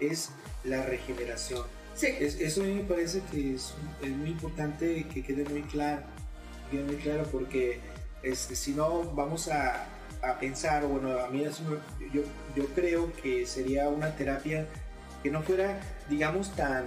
es 0.00 0.30
la 0.64 0.82
regeneración. 0.84 1.64
Sí. 1.94 2.08
Es- 2.18 2.40
eso 2.40 2.62
a 2.62 2.64
mí 2.64 2.74
me 2.74 2.82
parece 2.84 3.22
que 3.30 3.54
es, 3.54 3.74
es 4.02 4.10
muy 4.10 4.30
importante 4.30 5.06
que 5.12 5.22
quede 5.22 5.44
muy 5.48 5.62
claro, 5.62 6.02
que 6.70 6.76
quede 6.78 6.86
muy 6.86 6.96
claro 6.96 7.22
porque 7.30 7.78
este, 8.22 8.56
si 8.56 8.72
no 8.72 9.04
vamos 9.14 9.48
a, 9.48 9.86
a 10.22 10.38
pensar, 10.38 10.84
bueno, 10.86 11.18
a 11.20 11.28
mí 11.28 11.38
me- 11.42 12.08
yo, 12.12 12.22
yo 12.54 12.66
creo 12.74 13.12
que 13.22 13.46
sería 13.46 13.88
una 13.88 14.14
terapia 14.16 14.66
que 15.22 15.30
no 15.30 15.42
fuera, 15.42 15.80
digamos, 16.08 16.54
tan, 16.54 16.86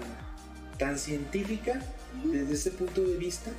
tan 0.77 0.97
científica 0.97 1.81
desde 2.23 2.53
ese 2.53 2.71
punto 2.71 3.01
de 3.01 3.17
vista, 3.17 3.51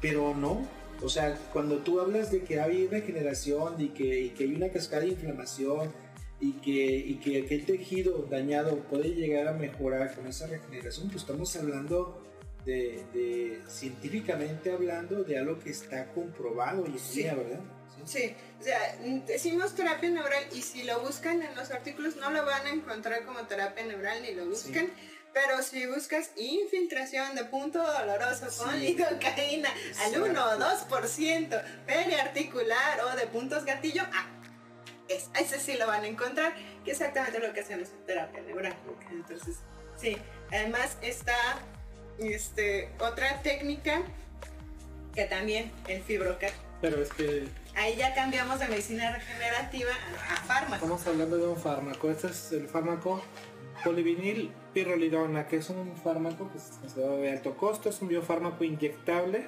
pero 0.00 0.34
no. 0.34 0.66
O 1.02 1.08
sea, 1.08 1.36
cuando 1.52 1.78
tú 1.78 2.00
hablas 2.00 2.32
de 2.32 2.42
que 2.42 2.60
hay 2.60 2.88
regeneración 2.88 3.80
y 3.80 3.88
que, 3.90 4.20
y 4.20 4.30
que 4.30 4.44
hay 4.44 4.54
una 4.54 4.68
cascada 4.68 5.02
de 5.02 5.08
inflamación 5.10 5.92
y 6.40 6.52
que, 6.54 6.96
y 6.96 7.14
que 7.16 7.42
aquel 7.42 7.64
tejido 7.66 8.26
dañado 8.30 8.78
puede 8.80 9.10
llegar 9.14 9.46
a 9.48 9.52
mejorar 9.52 10.14
con 10.14 10.26
esa 10.26 10.46
regeneración, 10.48 11.08
pues 11.08 11.22
estamos 11.22 11.54
hablando 11.56 12.20
de, 12.64 13.04
de 13.12 13.62
científicamente 13.68 14.72
hablando 14.72 15.22
de 15.24 15.38
algo 15.38 15.58
que 15.58 15.70
está 15.70 16.06
comprobado 16.12 16.82
hoy 16.84 16.90
en 16.92 16.98
Sí. 16.98 17.22
día, 17.22 17.34
¿verdad? 17.34 17.60
Sí, 18.04 18.34
o 18.58 18.62
sea, 18.62 18.96
decimos 19.26 19.74
terapia 19.74 20.08
neural 20.10 20.44
y 20.52 20.62
si 20.62 20.84
lo 20.84 21.00
buscan 21.00 21.42
en 21.42 21.54
los 21.56 21.70
artículos 21.70 22.16
no 22.16 22.30
lo 22.30 22.44
van 22.46 22.66
a 22.66 22.70
encontrar 22.70 23.24
como 23.24 23.40
terapia 23.46 23.84
neural 23.84 24.22
ni 24.22 24.34
lo 24.34 24.46
buscan. 24.46 24.90
Pero 25.34 25.62
si 25.62 25.84
buscas 25.86 26.30
infiltración 26.36 27.34
de 27.36 27.44
punto 27.44 27.80
doloroso 27.82 28.46
con 28.64 28.72
Sí. 28.74 28.78
lidocaína 28.94 29.68
al 29.70 29.78
Exacto. 30.14 30.24
1 30.24 30.44
o 30.46 30.58
2%, 30.58 31.62
periarticular 31.86 33.00
o 33.04 33.16
de 33.16 33.26
puntos 33.26 33.64
gatillo, 33.64 34.02
ah, 34.12 34.26
es, 35.08 35.28
ese 35.38 35.60
sí 35.60 35.74
lo 35.76 35.86
van 35.86 36.04
a 36.04 36.06
encontrar, 36.06 36.54
que 36.84 36.92
es 36.92 37.00
exactamente 37.00 37.40
lo 37.46 37.52
que 37.52 37.60
hacemos 37.60 37.88
en 37.90 38.06
terapia 38.06 38.40
neural. 38.42 38.74
Entonces, 39.10 39.56
sí, 39.96 40.16
además 40.50 40.96
está 41.02 41.34
este, 42.20 42.90
otra 43.00 43.42
técnica 43.42 44.02
que 45.14 45.24
también 45.24 45.70
el 45.88 46.02
fibrocar. 46.02 46.52
Pero 46.80 47.02
es 47.02 47.12
que 47.12 47.48
Ahí 47.78 47.94
ya 47.94 48.12
cambiamos 48.12 48.58
de 48.58 48.66
medicina 48.66 49.12
regenerativa 49.12 49.92
a, 50.28 50.36
fármaco. 50.36 50.74
estamos 50.74 51.06
hablando 51.06 51.38
de 51.38 51.46
un 51.46 51.56
fármaco. 51.56 52.10
Este 52.10 52.26
es 52.26 52.50
el 52.50 52.66
fármaco 52.66 53.22
polivinil 53.84 54.50
pirrolidona, 54.74 55.46
que 55.46 55.58
es 55.58 55.70
un 55.70 55.96
fármaco 55.96 56.50
que 56.50 56.58
es 56.58 56.64
considerado 56.80 57.18
de 57.18 57.30
alto 57.30 57.56
costo. 57.56 57.88
Es 57.88 58.02
un 58.02 58.08
biofármaco 58.08 58.64
inyectable 58.64 59.46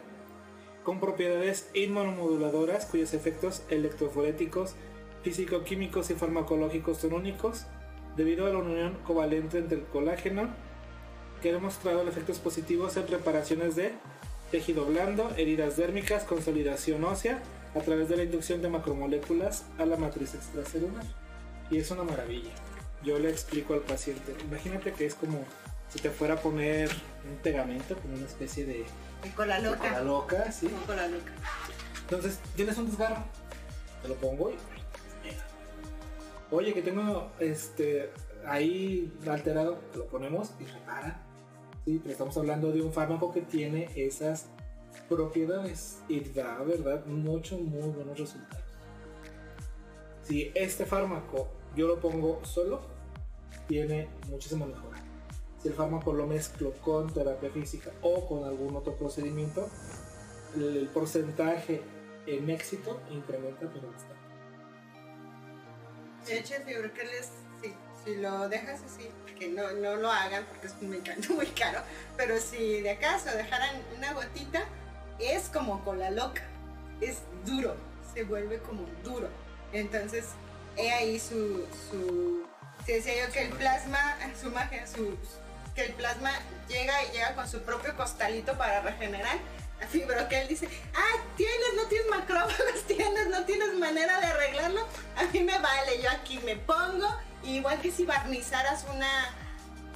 con 0.84 1.00
propiedades 1.00 1.70
inmunomoduladoras 1.74 2.86
cuyos 2.86 3.14
efectos 3.14 3.62
electroforéticos, 3.68 4.76
físico-químicos 5.24 6.10
y 6.10 6.14
farmacológicos 6.14 6.98
son 6.98 7.14
únicos 7.14 7.66
debido 8.16 8.46
a 8.46 8.50
la 8.50 8.58
unión 8.58 8.96
covalente 9.04 9.58
entre 9.58 9.78
el 9.78 9.84
colágeno 9.86 10.50
que 11.40 11.50
ha 11.50 11.52
demostrado 11.52 12.06
efectos 12.08 12.38
positivos 12.38 12.96
en 12.96 13.08
reparaciones 13.08 13.76
de 13.76 13.92
tejido 14.50 14.84
blando, 14.84 15.30
heridas 15.36 15.76
dérmicas, 15.76 16.24
consolidación 16.24 17.04
ósea 17.04 17.40
a 17.74 17.80
través 17.80 18.08
de 18.08 18.16
la 18.16 18.24
inducción 18.24 18.62
de 18.62 18.68
macromoléculas 18.68 19.64
a 19.78 19.86
la 19.86 19.96
matriz 19.96 20.34
extracelular. 20.34 21.04
Y 21.70 21.78
es 21.78 21.90
una 21.90 22.02
maravilla. 22.02 22.50
Yo 23.02 23.18
le 23.18 23.30
explico 23.30 23.74
al 23.74 23.80
paciente, 23.80 24.34
imagínate 24.44 24.92
que 24.92 25.06
es 25.06 25.14
como 25.14 25.44
si 25.88 26.00
te 26.00 26.10
fuera 26.10 26.34
a 26.34 26.36
poner 26.38 26.90
un 27.28 27.36
pegamento 27.38 27.96
con 27.96 28.12
una 28.12 28.26
especie 28.26 28.64
de 28.64 28.84
cola 29.34 29.58
loca, 29.58 30.52
¿sí? 30.52 30.68
Como 30.68 30.82
con 30.82 30.96
la 30.96 31.08
loca. 31.08 31.32
Entonces, 32.02 32.38
tienes 32.56 32.76
un 32.76 32.86
desgarro, 32.86 33.24
te 34.02 34.08
lo 34.08 34.14
pongo 34.16 34.50
y 34.50 34.56
Oye, 36.52 36.74
que 36.74 36.82
tengo 36.82 37.30
este 37.38 38.10
ahí 38.44 39.12
alterado, 39.28 39.76
te 39.92 39.98
lo 39.98 40.06
ponemos 40.06 40.50
y 40.58 40.64
repara. 40.64 41.20
Pero 41.98 42.12
estamos 42.12 42.36
hablando 42.36 42.72
de 42.72 42.82
un 42.82 42.92
fármaco 42.92 43.32
que 43.32 43.42
tiene 43.42 43.88
esas 43.96 44.46
propiedades 45.08 45.98
y 46.08 46.20
da, 46.20 46.58
¿verdad? 46.62 47.04
Muchos, 47.06 47.60
muy 47.60 47.88
buenos 47.88 48.18
resultados. 48.18 48.64
Si 50.22 50.52
este 50.54 50.86
fármaco 50.86 51.48
yo 51.76 51.88
lo 51.88 52.00
pongo 52.00 52.44
solo, 52.44 52.80
tiene 53.66 54.08
muchísima 54.28 54.66
mejora. 54.66 55.02
Si 55.60 55.68
el 55.68 55.74
fármaco 55.74 56.12
lo 56.12 56.26
mezclo 56.26 56.72
con 56.82 57.12
terapia 57.12 57.50
física 57.50 57.90
o 58.02 58.26
con 58.26 58.44
algún 58.44 58.74
otro 58.76 58.94
procedimiento, 58.94 59.68
el, 60.56 60.88
porcentaje 60.92 61.82
en 62.26 62.50
éxito 62.50 63.00
incrementa 63.10 63.70
pero 63.72 63.90
bastante. 63.90 64.20
De 66.26 66.38
hecho, 66.38 66.54
el 66.54 66.62
fibroquel 66.62 67.08
es, 67.08 67.26
sí, 67.26 67.39
si 68.04 68.16
lo 68.16 68.48
dejas 68.48 68.80
así, 68.82 69.10
que 69.38 69.48
no, 69.48 69.70
no 69.72 69.96
lo 69.96 70.10
hagan 70.10 70.44
porque 70.44 70.66
es 70.66 70.82
muy 70.82 71.00
caro, 71.00 71.20
muy 71.30 71.46
caro, 71.46 71.80
pero 72.16 72.38
si 72.38 72.80
de 72.80 72.90
acaso 72.90 73.30
dejaran 73.30 73.82
una 73.96 74.12
gotita, 74.12 74.62
es 75.18 75.48
como 75.48 75.84
cola 75.84 76.10
loca, 76.10 76.42
es 77.00 77.18
duro, 77.44 77.76
se 78.12 78.24
vuelve 78.24 78.58
como 78.58 78.84
duro. 79.04 79.28
Entonces, 79.72 80.26
he 80.76 80.90
ahí 80.92 81.18
su, 81.18 81.66
su, 81.90 82.46
te 82.84 82.94
decía 82.94 83.26
yo 83.26 83.32
que 83.32 83.42
el 83.42 83.50
plasma, 83.50 84.16
su 84.40 84.50
magia, 84.50 84.86
su, 84.86 85.16
que 85.74 85.86
el 85.86 85.92
plasma 85.94 86.30
llega 86.68 87.04
y 87.04 87.12
llega 87.12 87.34
con 87.34 87.48
su 87.48 87.60
propio 87.60 87.96
costalito 87.96 88.56
para 88.56 88.80
regenerar. 88.80 89.38
La 89.80 89.86
fibroquel 89.86 90.46
dice, 90.46 90.68
ah, 90.94 91.24
tienes, 91.36 91.74
no 91.74 91.84
tienes 91.84 92.08
macrófagos, 92.10 92.82
tienes, 92.86 93.28
no 93.28 93.44
tienes 93.44 93.74
manera 93.74 94.20
de 94.20 94.26
arreglarlo. 94.26 94.86
A 95.16 95.24
mí 95.32 95.40
me 95.40 95.58
vale, 95.58 96.02
yo 96.02 96.10
aquí 96.10 96.38
me 96.40 96.56
pongo, 96.56 97.08
igual 97.44 97.80
que 97.80 97.90
si 97.90 98.04
barnizaras 98.04 98.86
una 98.94 99.34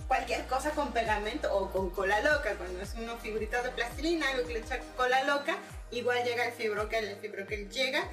cualquier 0.08 0.44
cosa 0.46 0.70
con 0.70 0.92
pegamento 0.92 1.54
o 1.54 1.70
con 1.70 1.90
cola 1.90 2.20
loca, 2.20 2.54
cuando 2.56 2.80
es 2.80 2.94
uno 2.94 3.16
figuritas 3.18 3.64
de 3.64 3.70
plastilina, 3.70 4.28
algo 4.28 4.46
que 4.46 4.54
le 4.54 4.60
echa 4.60 4.78
cola 4.96 5.24
loca, 5.24 5.56
igual 5.90 6.22
llega 6.24 6.46
el 6.46 6.52
fibroquel, 6.52 7.04
el 7.04 7.16
fibroquel 7.16 7.70
llega 7.70 8.04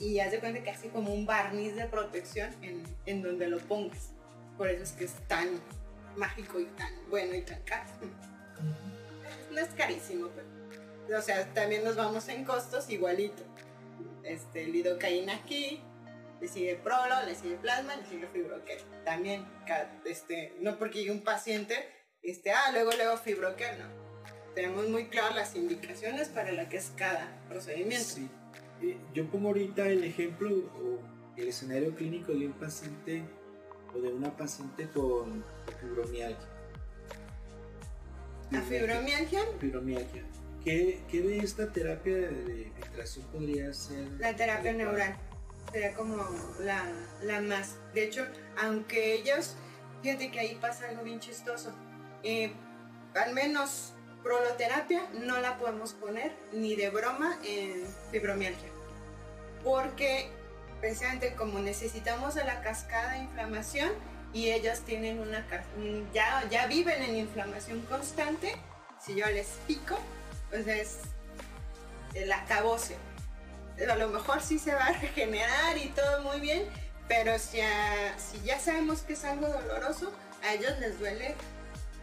y 0.00 0.20
haz 0.20 0.30
de 0.30 0.40
cuenta 0.40 0.62
que 0.62 0.70
hace 0.70 0.88
como 0.90 1.12
un 1.12 1.26
barniz 1.26 1.74
de 1.74 1.86
protección 1.86 2.54
en, 2.62 2.82
en 3.06 3.22
donde 3.22 3.48
lo 3.48 3.58
pongas. 3.58 4.10
Por 4.56 4.68
eso 4.68 4.82
es 4.82 4.92
que 4.92 5.04
es 5.04 5.14
tan 5.26 5.48
mágico 6.16 6.60
y 6.60 6.66
tan 6.66 6.92
bueno 7.10 7.34
y 7.34 7.42
tan 7.42 7.60
caro. 7.62 7.90
No 9.52 9.60
es 9.60 9.68
carísimo, 9.68 10.28
pero, 10.28 11.18
o 11.18 11.22
sea, 11.22 11.46
también 11.54 11.84
nos 11.84 11.96
vamos 11.96 12.28
en 12.28 12.44
costos 12.44 12.90
igualito. 12.90 13.42
Este, 14.22 14.66
lidocaína 14.66 15.34
aquí, 15.34 15.80
le 16.40 16.48
sigue 16.48 16.76
prolo, 16.76 17.14
le 17.26 17.34
sigue 17.34 17.56
plasma, 17.56 17.96
le 17.96 18.06
sigue 18.06 18.26
fibroquel. 18.28 18.78
También, 19.04 19.44
este, 20.04 20.54
no 20.60 20.78
porque 20.78 21.00
llegue 21.00 21.12
un 21.12 21.22
paciente, 21.22 21.74
este, 22.22 22.52
ah, 22.52 22.70
luego, 22.72 22.92
luego 22.96 23.16
fibroquel, 23.16 23.78
no. 23.78 23.86
Tenemos 24.54 24.88
muy 24.88 25.06
claras 25.06 25.34
las 25.34 25.56
indicaciones 25.56 26.28
para 26.28 26.52
la 26.52 26.68
que 26.68 26.78
es 26.78 26.92
cada 26.96 27.28
procedimiento. 27.48 28.04
Sí. 28.04 28.28
Eh, 28.82 28.96
Yo 29.14 29.26
pongo 29.26 29.48
ahorita 29.48 29.86
el 29.88 30.04
ejemplo 30.04 30.48
o 30.50 30.98
el 31.36 31.48
escenario 31.48 31.94
clínico 31.94 32.32
de 32.32 32.46
un 32.46 32.52
paciente 32.54 33.22
o 33.94 34.00
de 34.00 34.12
una 34.12 34.36
paciente 34.36 34.88
con 34.90 35.44
fibromialgia. 35.80 36.48
La 38.50 38.62
fibromialgia, 38.62 39.40
Fibromialgia. 39.60 40.24
¿Qué, 40.64 41.02
qué 41.10 41.20
de 41.20 41.38
esta 41.38 41.72
terapia 41.72 42.14
de 42.14 42.72
filtración 42.74 43.26
podría 43.26 43.72
ser? 43.72 44.08
la 44.18 44.34
terapia 44.34 44.72
neural 44.72 45.16
sería 45.72 45.94
como 45.94 46.16
la, 46.60 46.84
la 47.22 47.40
más. 47.40 47.76
De 47.94 48.04
hecho, 48.04 48.26
aunque 48.60 49.14
ellos, 49.14 49.56
fíjate 50.02 50.30
que 50.30 50.40
ahí 50.40 50.54
pasa 50.60 50.88
algo 50.88 51.02
bien 51.02 51.20
chistoso. 51.20 51.72
Eh, 52.22 52.52
al 53.14 53.34
menos 53.34 53.92
proloterapia 54.22 55.06
no 55.14 55.40
la 55.40 55.58
podemos 55.58 55.92
poner 55.92 56.32
ni 56.52 56.76
de 56.76 56.90
broma 56.90 57.38
en 57.44 57.86
fibromialgia. 58.10 58.68
Porque 59.64 60.30
precisamente 60.80 61.34
como 61.34 61.58
necesitamos 61.58 62.34
de 62.34 62.44
la 62.44 62.60
cascada 62.62 63.12
de 63.12 63.18
inflamación 63.18 63.90
y 64.32 64.50
ellos 64.50 64.80
tienen 64.80 65.18
una 65.20 65.46
ya, 66.12 66.46
ya 66.50 66.66
viven 66.66 67.02
en 67.02 67.16
inflamación 67.16 67.80
constante, 67.82 68.54
si 69.00 69.14
yo 69.14 69.26
les 69.26 69.46
pico, 69.66 69.98
pues 70.50 70.66
es 70.66 70.98
el 72.14 72.30
acabose. 72.32 72.96
A 73.86 73.96
lo 73.96 74.08
mejor 74.08 74.42
sí 74.42 74.58
se 74.58 74.74
va 74.74 74.86
a 74.86 74.92
regenerar 74.92 75.76
y 75.78 75.88
todo 75.90 76.22
muy 76.22 76.40
bien, 76.40 76.64
pero 77.06 77.38
si 77.38 77.58
ya, 77.58 78.14
si 78.18 78.40
ya 78.44 78.58
sabemos 78.58 79.02
que 79.02 79.14
es 79.14 79.24
algo 79.24 79.48
doloroso, 79.48 80.12
a 80.42 80.54
ellos 80.54 80.78
les 80.80 80.98
duele 80.98 81.34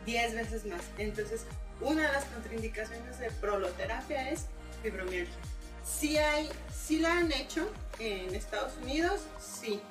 10 0.06 0.36
veces 0.36 0.66
más. 0.66 0.82
Entonces, 0.98 1.46
una 1.82 2.08
de 2.08 2.14
las 2.14 2.26
contraindicaciones 2.26 3.20
de 3.20 3.30
proloterapia 3.32 4.30
es 4.30 4.46
fibromialgia. 4.82 5.36
Si 5.84 6.18
hay, 6.18 6.50
si 6.74 7.00
la 7.00 7.18
han 7.18 7.32
hecho 7.32 7.72
en 8.00 8.34
Estados 8.34 8.74
Unidos, 8.82 9.22
sí, 9.40 9.82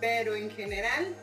pero 0.00 0.34
en 0.34 0.50
general 0.50 1.14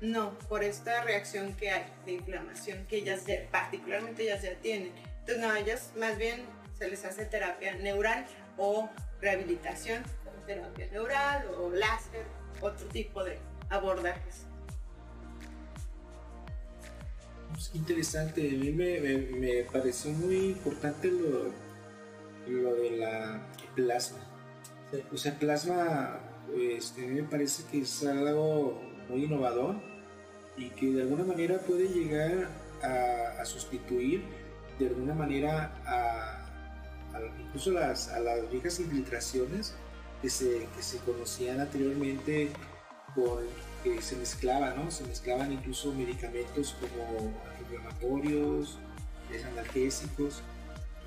no, 0.00 0.36
por 0.48 0.64
esta 0.64 1.02
reacción 1.02 1.54
que 1.54 1.70
hay 1.70 1.84
de 2.04 2.12
inflamación 2.12 2.84
que 2.86 2.96
ellas 2.96 3.22
particularmente 3.50 4.24
ellas 4.24 4.42
ya 4.42 4.54
tienen. 4.56 4.92
Entonces, 5.20 5.38
no, 5.38 5.54
ellas 5.54 5.90
más 5.96 6.18
bien 6.18 6.44
se 6.76 6.88
les 6.88 7.04
hace 7.04 7.24
terapia 7.24 7.76
neural 7.76 8.26
o 8.56 8.90
rehabilitación, 9.22 10.02
terapia 10.46 10.88
neural 10.92 11.46
o 11.56 11.70
láser, 11.70 12.26
otro 12.60 12.86
tipo 12.88 13.24
de 13.24 13.38
abordajes. 13.70 14.46
Es 17.56 17.70
interesante, 17.74 18.48
a 18.48 18.52
mí 18.52 18.70
me, 18.72 19.64
pareció 19.72 20.10
muy 20.12 20.36
importante 20.48 21.08
lo, 21.08 21.52
lo 22.48 22.74
de 22.74 22.90
la 22.98 23.40
plasma. 23.74 24.18
O 25.12 25.16
sea, 25.16 25.38
plasma, 25.38 26.18
pues, 26.50 26.92
a 26.98 27.00
mí 27.00 27.22
me 27.22 27.22
parece 27.22 27.62
que 27.70 27.82
es 27.82 28.04
algo 28.04 28.82
muy 29.08 29.24
innovador 29.24 29.76
y 30.56 30.70
que 30.70 30.86
de 30.92 31.02
alguna 31.02 31.24
manera 31.24 31.58
puede 31.58 31.88
llegar 31.88 32.48
a, 32.82 33.44
sustituir 33.44 34.22
de 34.78 34.88
alguna 34.88 35.14
manera 35.14 35.72
a, 35.84 36.41
incluso 37.40 37.70
las, 37.70 38.08
a 38.08 38.20
las 38.20 38.50
viejas 38.50 38.80
infiltraciones 38.80 39.74
que 40.20 40.30
se, 40.30 40.66
que 40.74 40.82
se 40.82 40.98
conocían 40.98 41.60
anteriormente 41.60 42.50
con 43.14 43.44
que 43.82 44.00
se 44.00 44.16
mezclaban, 44.16 44.76
¿no? 44.76 44.90
Se 44.90 45.04
mezclaban 45.04 45.52
incluso 45.52 45.92
medicamentos 45.92 46.76
como 46.80 47.32
antiinflamatorios, 47.50 48.78
analgésicos. 49.52 50.42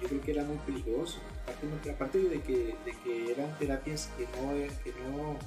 Yo 0.01 0.09
creo 0.09 0.21
que 0.21 0.31
era 0.31 0.43
muy 0.43 0.57
peligroso. 0.57 1.19
Aparte, 1.89 2.17
de, 2.19 2.41
que, 2.41 2.75
de 2.85 2.91
que 3.03 3.31
eran 3.31 3.57
terapias 3.57 4.09
que 4.17 4.23
no, 4.23 4.53
que 4.83 4.91
no, 4.99 5.37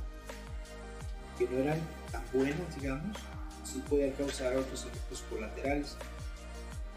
que 1.38 1.49
no 1.49 1.59
eran 1.59 1.81
tan 2.11 2.23
buenas, 2.33 2.75
digamos, 2.81 3.16
sí 3.64 3.83
podían 3.88 4.12
causar 4.12 4.57
otros 4.57 4.87
efectos 4.87 5.25
colaterales. 5.29 5.97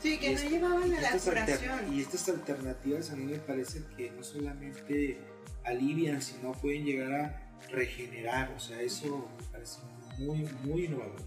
Sí, 0.02 0.18
que 0.18 0.34
no 0.34 0.42
llevaban 0.42 0.94
a 0.94 1.02
la 1.02 1.12
curación. 1.12 1.94
Y 1.94 2.02
estas 2.02 2.30
alternativas 2.30 3.12
a 3.12 3.16
mí 3.16 3.26
me 3.26 3.40
parece 3.40 3.84
que 3.96 4.12
no 4.12 4.24
solamente 4.24 5.20
alivian, 5.64 6.22
sino 6.22 6.54
pueden 6.54 6.86
llegar 6.86 7.14
a 7.14 7.52
regenerar. 7.70 8.52
O 8.56 8.60
sea, 8.60 8.82
eso 8.82 9.30
me 9.40 9.46
parece 9.52 9.80
muy, 10.18 10.48
muy 10.64 10.86
innovador. 10.86 11.22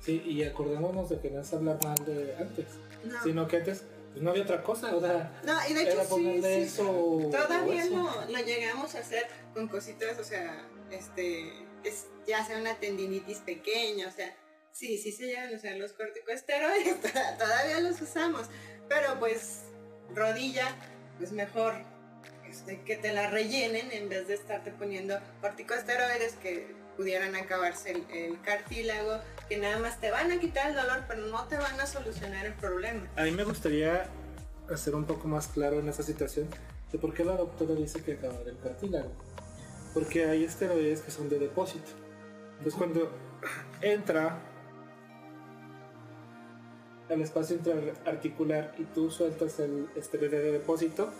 Sí, 0.00 0.22
y 0.24 0.44
acordémonos 0.44 1.10
de 1.10 1.20
que 1.20 1.30
no 1.30 1.42
se 1.44 1.56
habla 1.56 1.78
mal 1.82 1.96
de 2.06 2.36
antes, 2.38 2.66
sino 3.24 3.48
que 3.48 3.56
antes 3.56 3.84
pues, 4.12 4.22
no 4.22 4.30
había 4.30 4.44
otra 4.44 4.62
cosa, 4.62 4.96
o 4.96 5.00
sea, 5.00 5.30
no, 5.44 5.58
y 5.68 5.74
de 5.74 5.82
hecho 5.82 6.04
sí, 6.04 6.40
eso, 6.42 7.28
todavía 7.30 7.84
Lo, 7.86 8.04
lo, 8.30 8.38
llegamos 8.38 8.94
a 8.94 9.00
hacer 9.00 9.26
con 9.52 9.68
cositas, 9.68 10.18
o 10.18 10.24
sea, 10.24 10.66
este, 10.90 11.52
es, 11.84 12.06
ya 12.26 12.44
sea 12.44 12.58
una 12.58 12.78
tendinitis 12.78 13.40
pequeña, 13.40 14.08
o 14.08 14.10
sea, 14.10 14.34
sí, 14.72 14.96
sí 14.96 15.12
se 15.12 15.26
llegan 15.26 15.52
a 15.52 15.56
usar 15.56 15.76
los 15.76 15.92
corticosteroides, 15.92 16.96
todavía 17.38 17.65
usamos, 18.00 18.46
pero 18.88 19.18
pues 19.18 19.62
rodilla, 20.14 20.68
pues 21.18 21.32
mejor 21.32 21.74
este, 22.48 22.80
que 22.82 22.96
te 22.96 23.12
la 23.12 23.28
rellenen 23.28 23.90
en 23.92 24.08
vez 24.08 24.28
de 24.28 24.34
estarte 24.34 24.70
poniendo 24.70 25.18
corticosteroides 25.40 26.34
que 26.34 26.74
pudieran 26.96 27.36
acabarse 27.36 27.92
el, 27.92 28.40
cartílago, 28.40 29.20
que 29.48 29.58
nada 29.58 29.78
más 29.78 30.00
te 30.00 30.10
van 30.10 30.32
a 30.32 30.40
quitar 30.40 30.70
el 30.70 30.76
dolor, 30.76 31.04
pero 31.06 31.26
no 31.26 31.44
te 31.44 31.56
van 31.56 31.78
a 31.78 31.86
solucionar 31.86 32.46
el 32.46 32.54
problema. 32.54 33.06
A 33.16 33.24
mí 33.24 33.32
me 33.32 33.44
gustaría 33.44 34.08
hacer 34.72 34.94
un 34.94 35.04
poco 35.04 35.28
más 35.28 35.48
claro 35.48 35.78
en 35.78 35.88
esa 35.88 36.02
situación 36.02 36.48
de 36.90 36.98
por 36.98 37.12
qué 37.12 37.24
la 37.24 37.36
doctora 37.36 37.74
dice 37.74 38.02
que 38.02 38.14
acabar 38.14 38.48
el 38.48 38.58
cartílago. 38.58 39.12
Porque 39.92 40.26
hay 40.26 40.44
esteroides 40.44 41.02
que 41.02 41.10
son 41.10 41.28
de 41.28 41.38
depósito. 41.38 41.90
Entonces 42.52 42.74
cuando 42.74 43.10
entra 43.82 44.38
al 47.08 47.20
espacio 47.22 47.56
intraarticular 47.56 48.74
y 48.78 48.84
tú 48.84 49.10
sueltas 49.10 49.58
el 49.60 49.88
esteroide 49.96 50.40
de 50.40 50.52
depósito, 50.52 51.10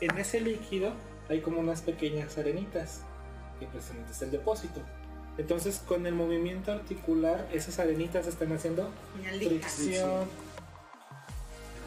en 0.00 0.16
ese 0.18 0.40
líquido 0.40 0.92
hay 1.28 1.40
como 1.40 1.60
unas 1.60 1.82
pequeñas 1.82 2.36
arenitas, 2.38 3.02
que 3.58 3.66
precisamente 3.66 4.12
es 4.12 4.22
el 4.22 4.30
depósito. 4.30 4.80
Entonces, 5.38 5.80
con 5.86 6.06
el 6.06 6.14
movimiento 6.14 6.72
articular, 6.72 7.48
esas 7.52 7.78
arenitas 7.78 8.26
están 8.26 8.52
haciendo 8.52 8.90
fricción 9.38 10.28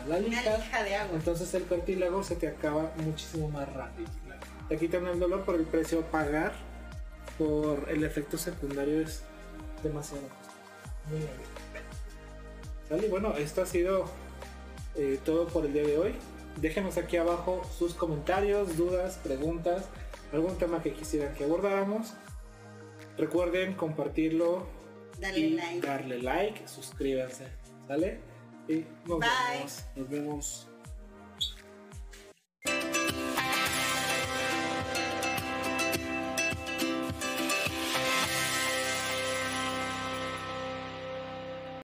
la 0.07 0.19
lija. 0.19 0.41
de 0.83 0.95
agua. 0.95 1.15
Entonces, 1.15 1.53
el 1.53 1.67
cartílago 1.67 2.23
se 2.23 2.35
te 2.35 2.47
acaba 2.47 2.91
muchísimo 2.97 3.49
más 3.49 3.71
rápido. 3.71 4.09
Te 4.69 4.77
quitan 4.77 5.05
el 5.07 5.19
dolor 5.19 5.43
por 5.43 5.55
el 5.55 5.63
precio 5.63 5.99
a 5.99 6.03
pagar 6.03 6.53
por 7.37 7.89
el 7.89 8.03
efecto 8.03 8.37
secundario 8.37 9.01
es 9.01 9.21
demasiado 9.81 10.23
muy 11.09 11.19
bien. 11.19 11.52
Bueno, 12.89 13.35
esto 13.37 13.61
ha 13.61 13.65
sido 13.65 14.05
eh, 14.95 15.19
todo 15.23 15.47
por 15.47 15.65
el 15.65 15.73
día 15.73 15.83
de 15.83 15.97
hoy. 15.97 16.13
Déjenos 16.61 16.97
aquí 16.97 17.17
abajo 17.17 17.61
sus 17.77 17.93
comentarios, 17.93 18.77
dudas, 18.77 19.19
preguntas, 19.23 19.85
algún 20.31 20.57
tema 20.57 20.81
que 20.83 20.93
quisieran 20.93 21.33
que 21.33 21.45
abordáramos. 21.45 22.13
Recuerden 23.17 23.73
compartirlo 23.73 24.65
y 25.35 25.49
like. 25.51 25.85
darle 25.85 26.19
like, 26.21 26.67
suscríbanse, 26.67 27.47
¿sale? 27.87 28.19
Y 28.67 28.85
nos 29.07 29.19
vemos. 29.19 29.83
Nos 29.95 30.09
vemos. 30.09 30.67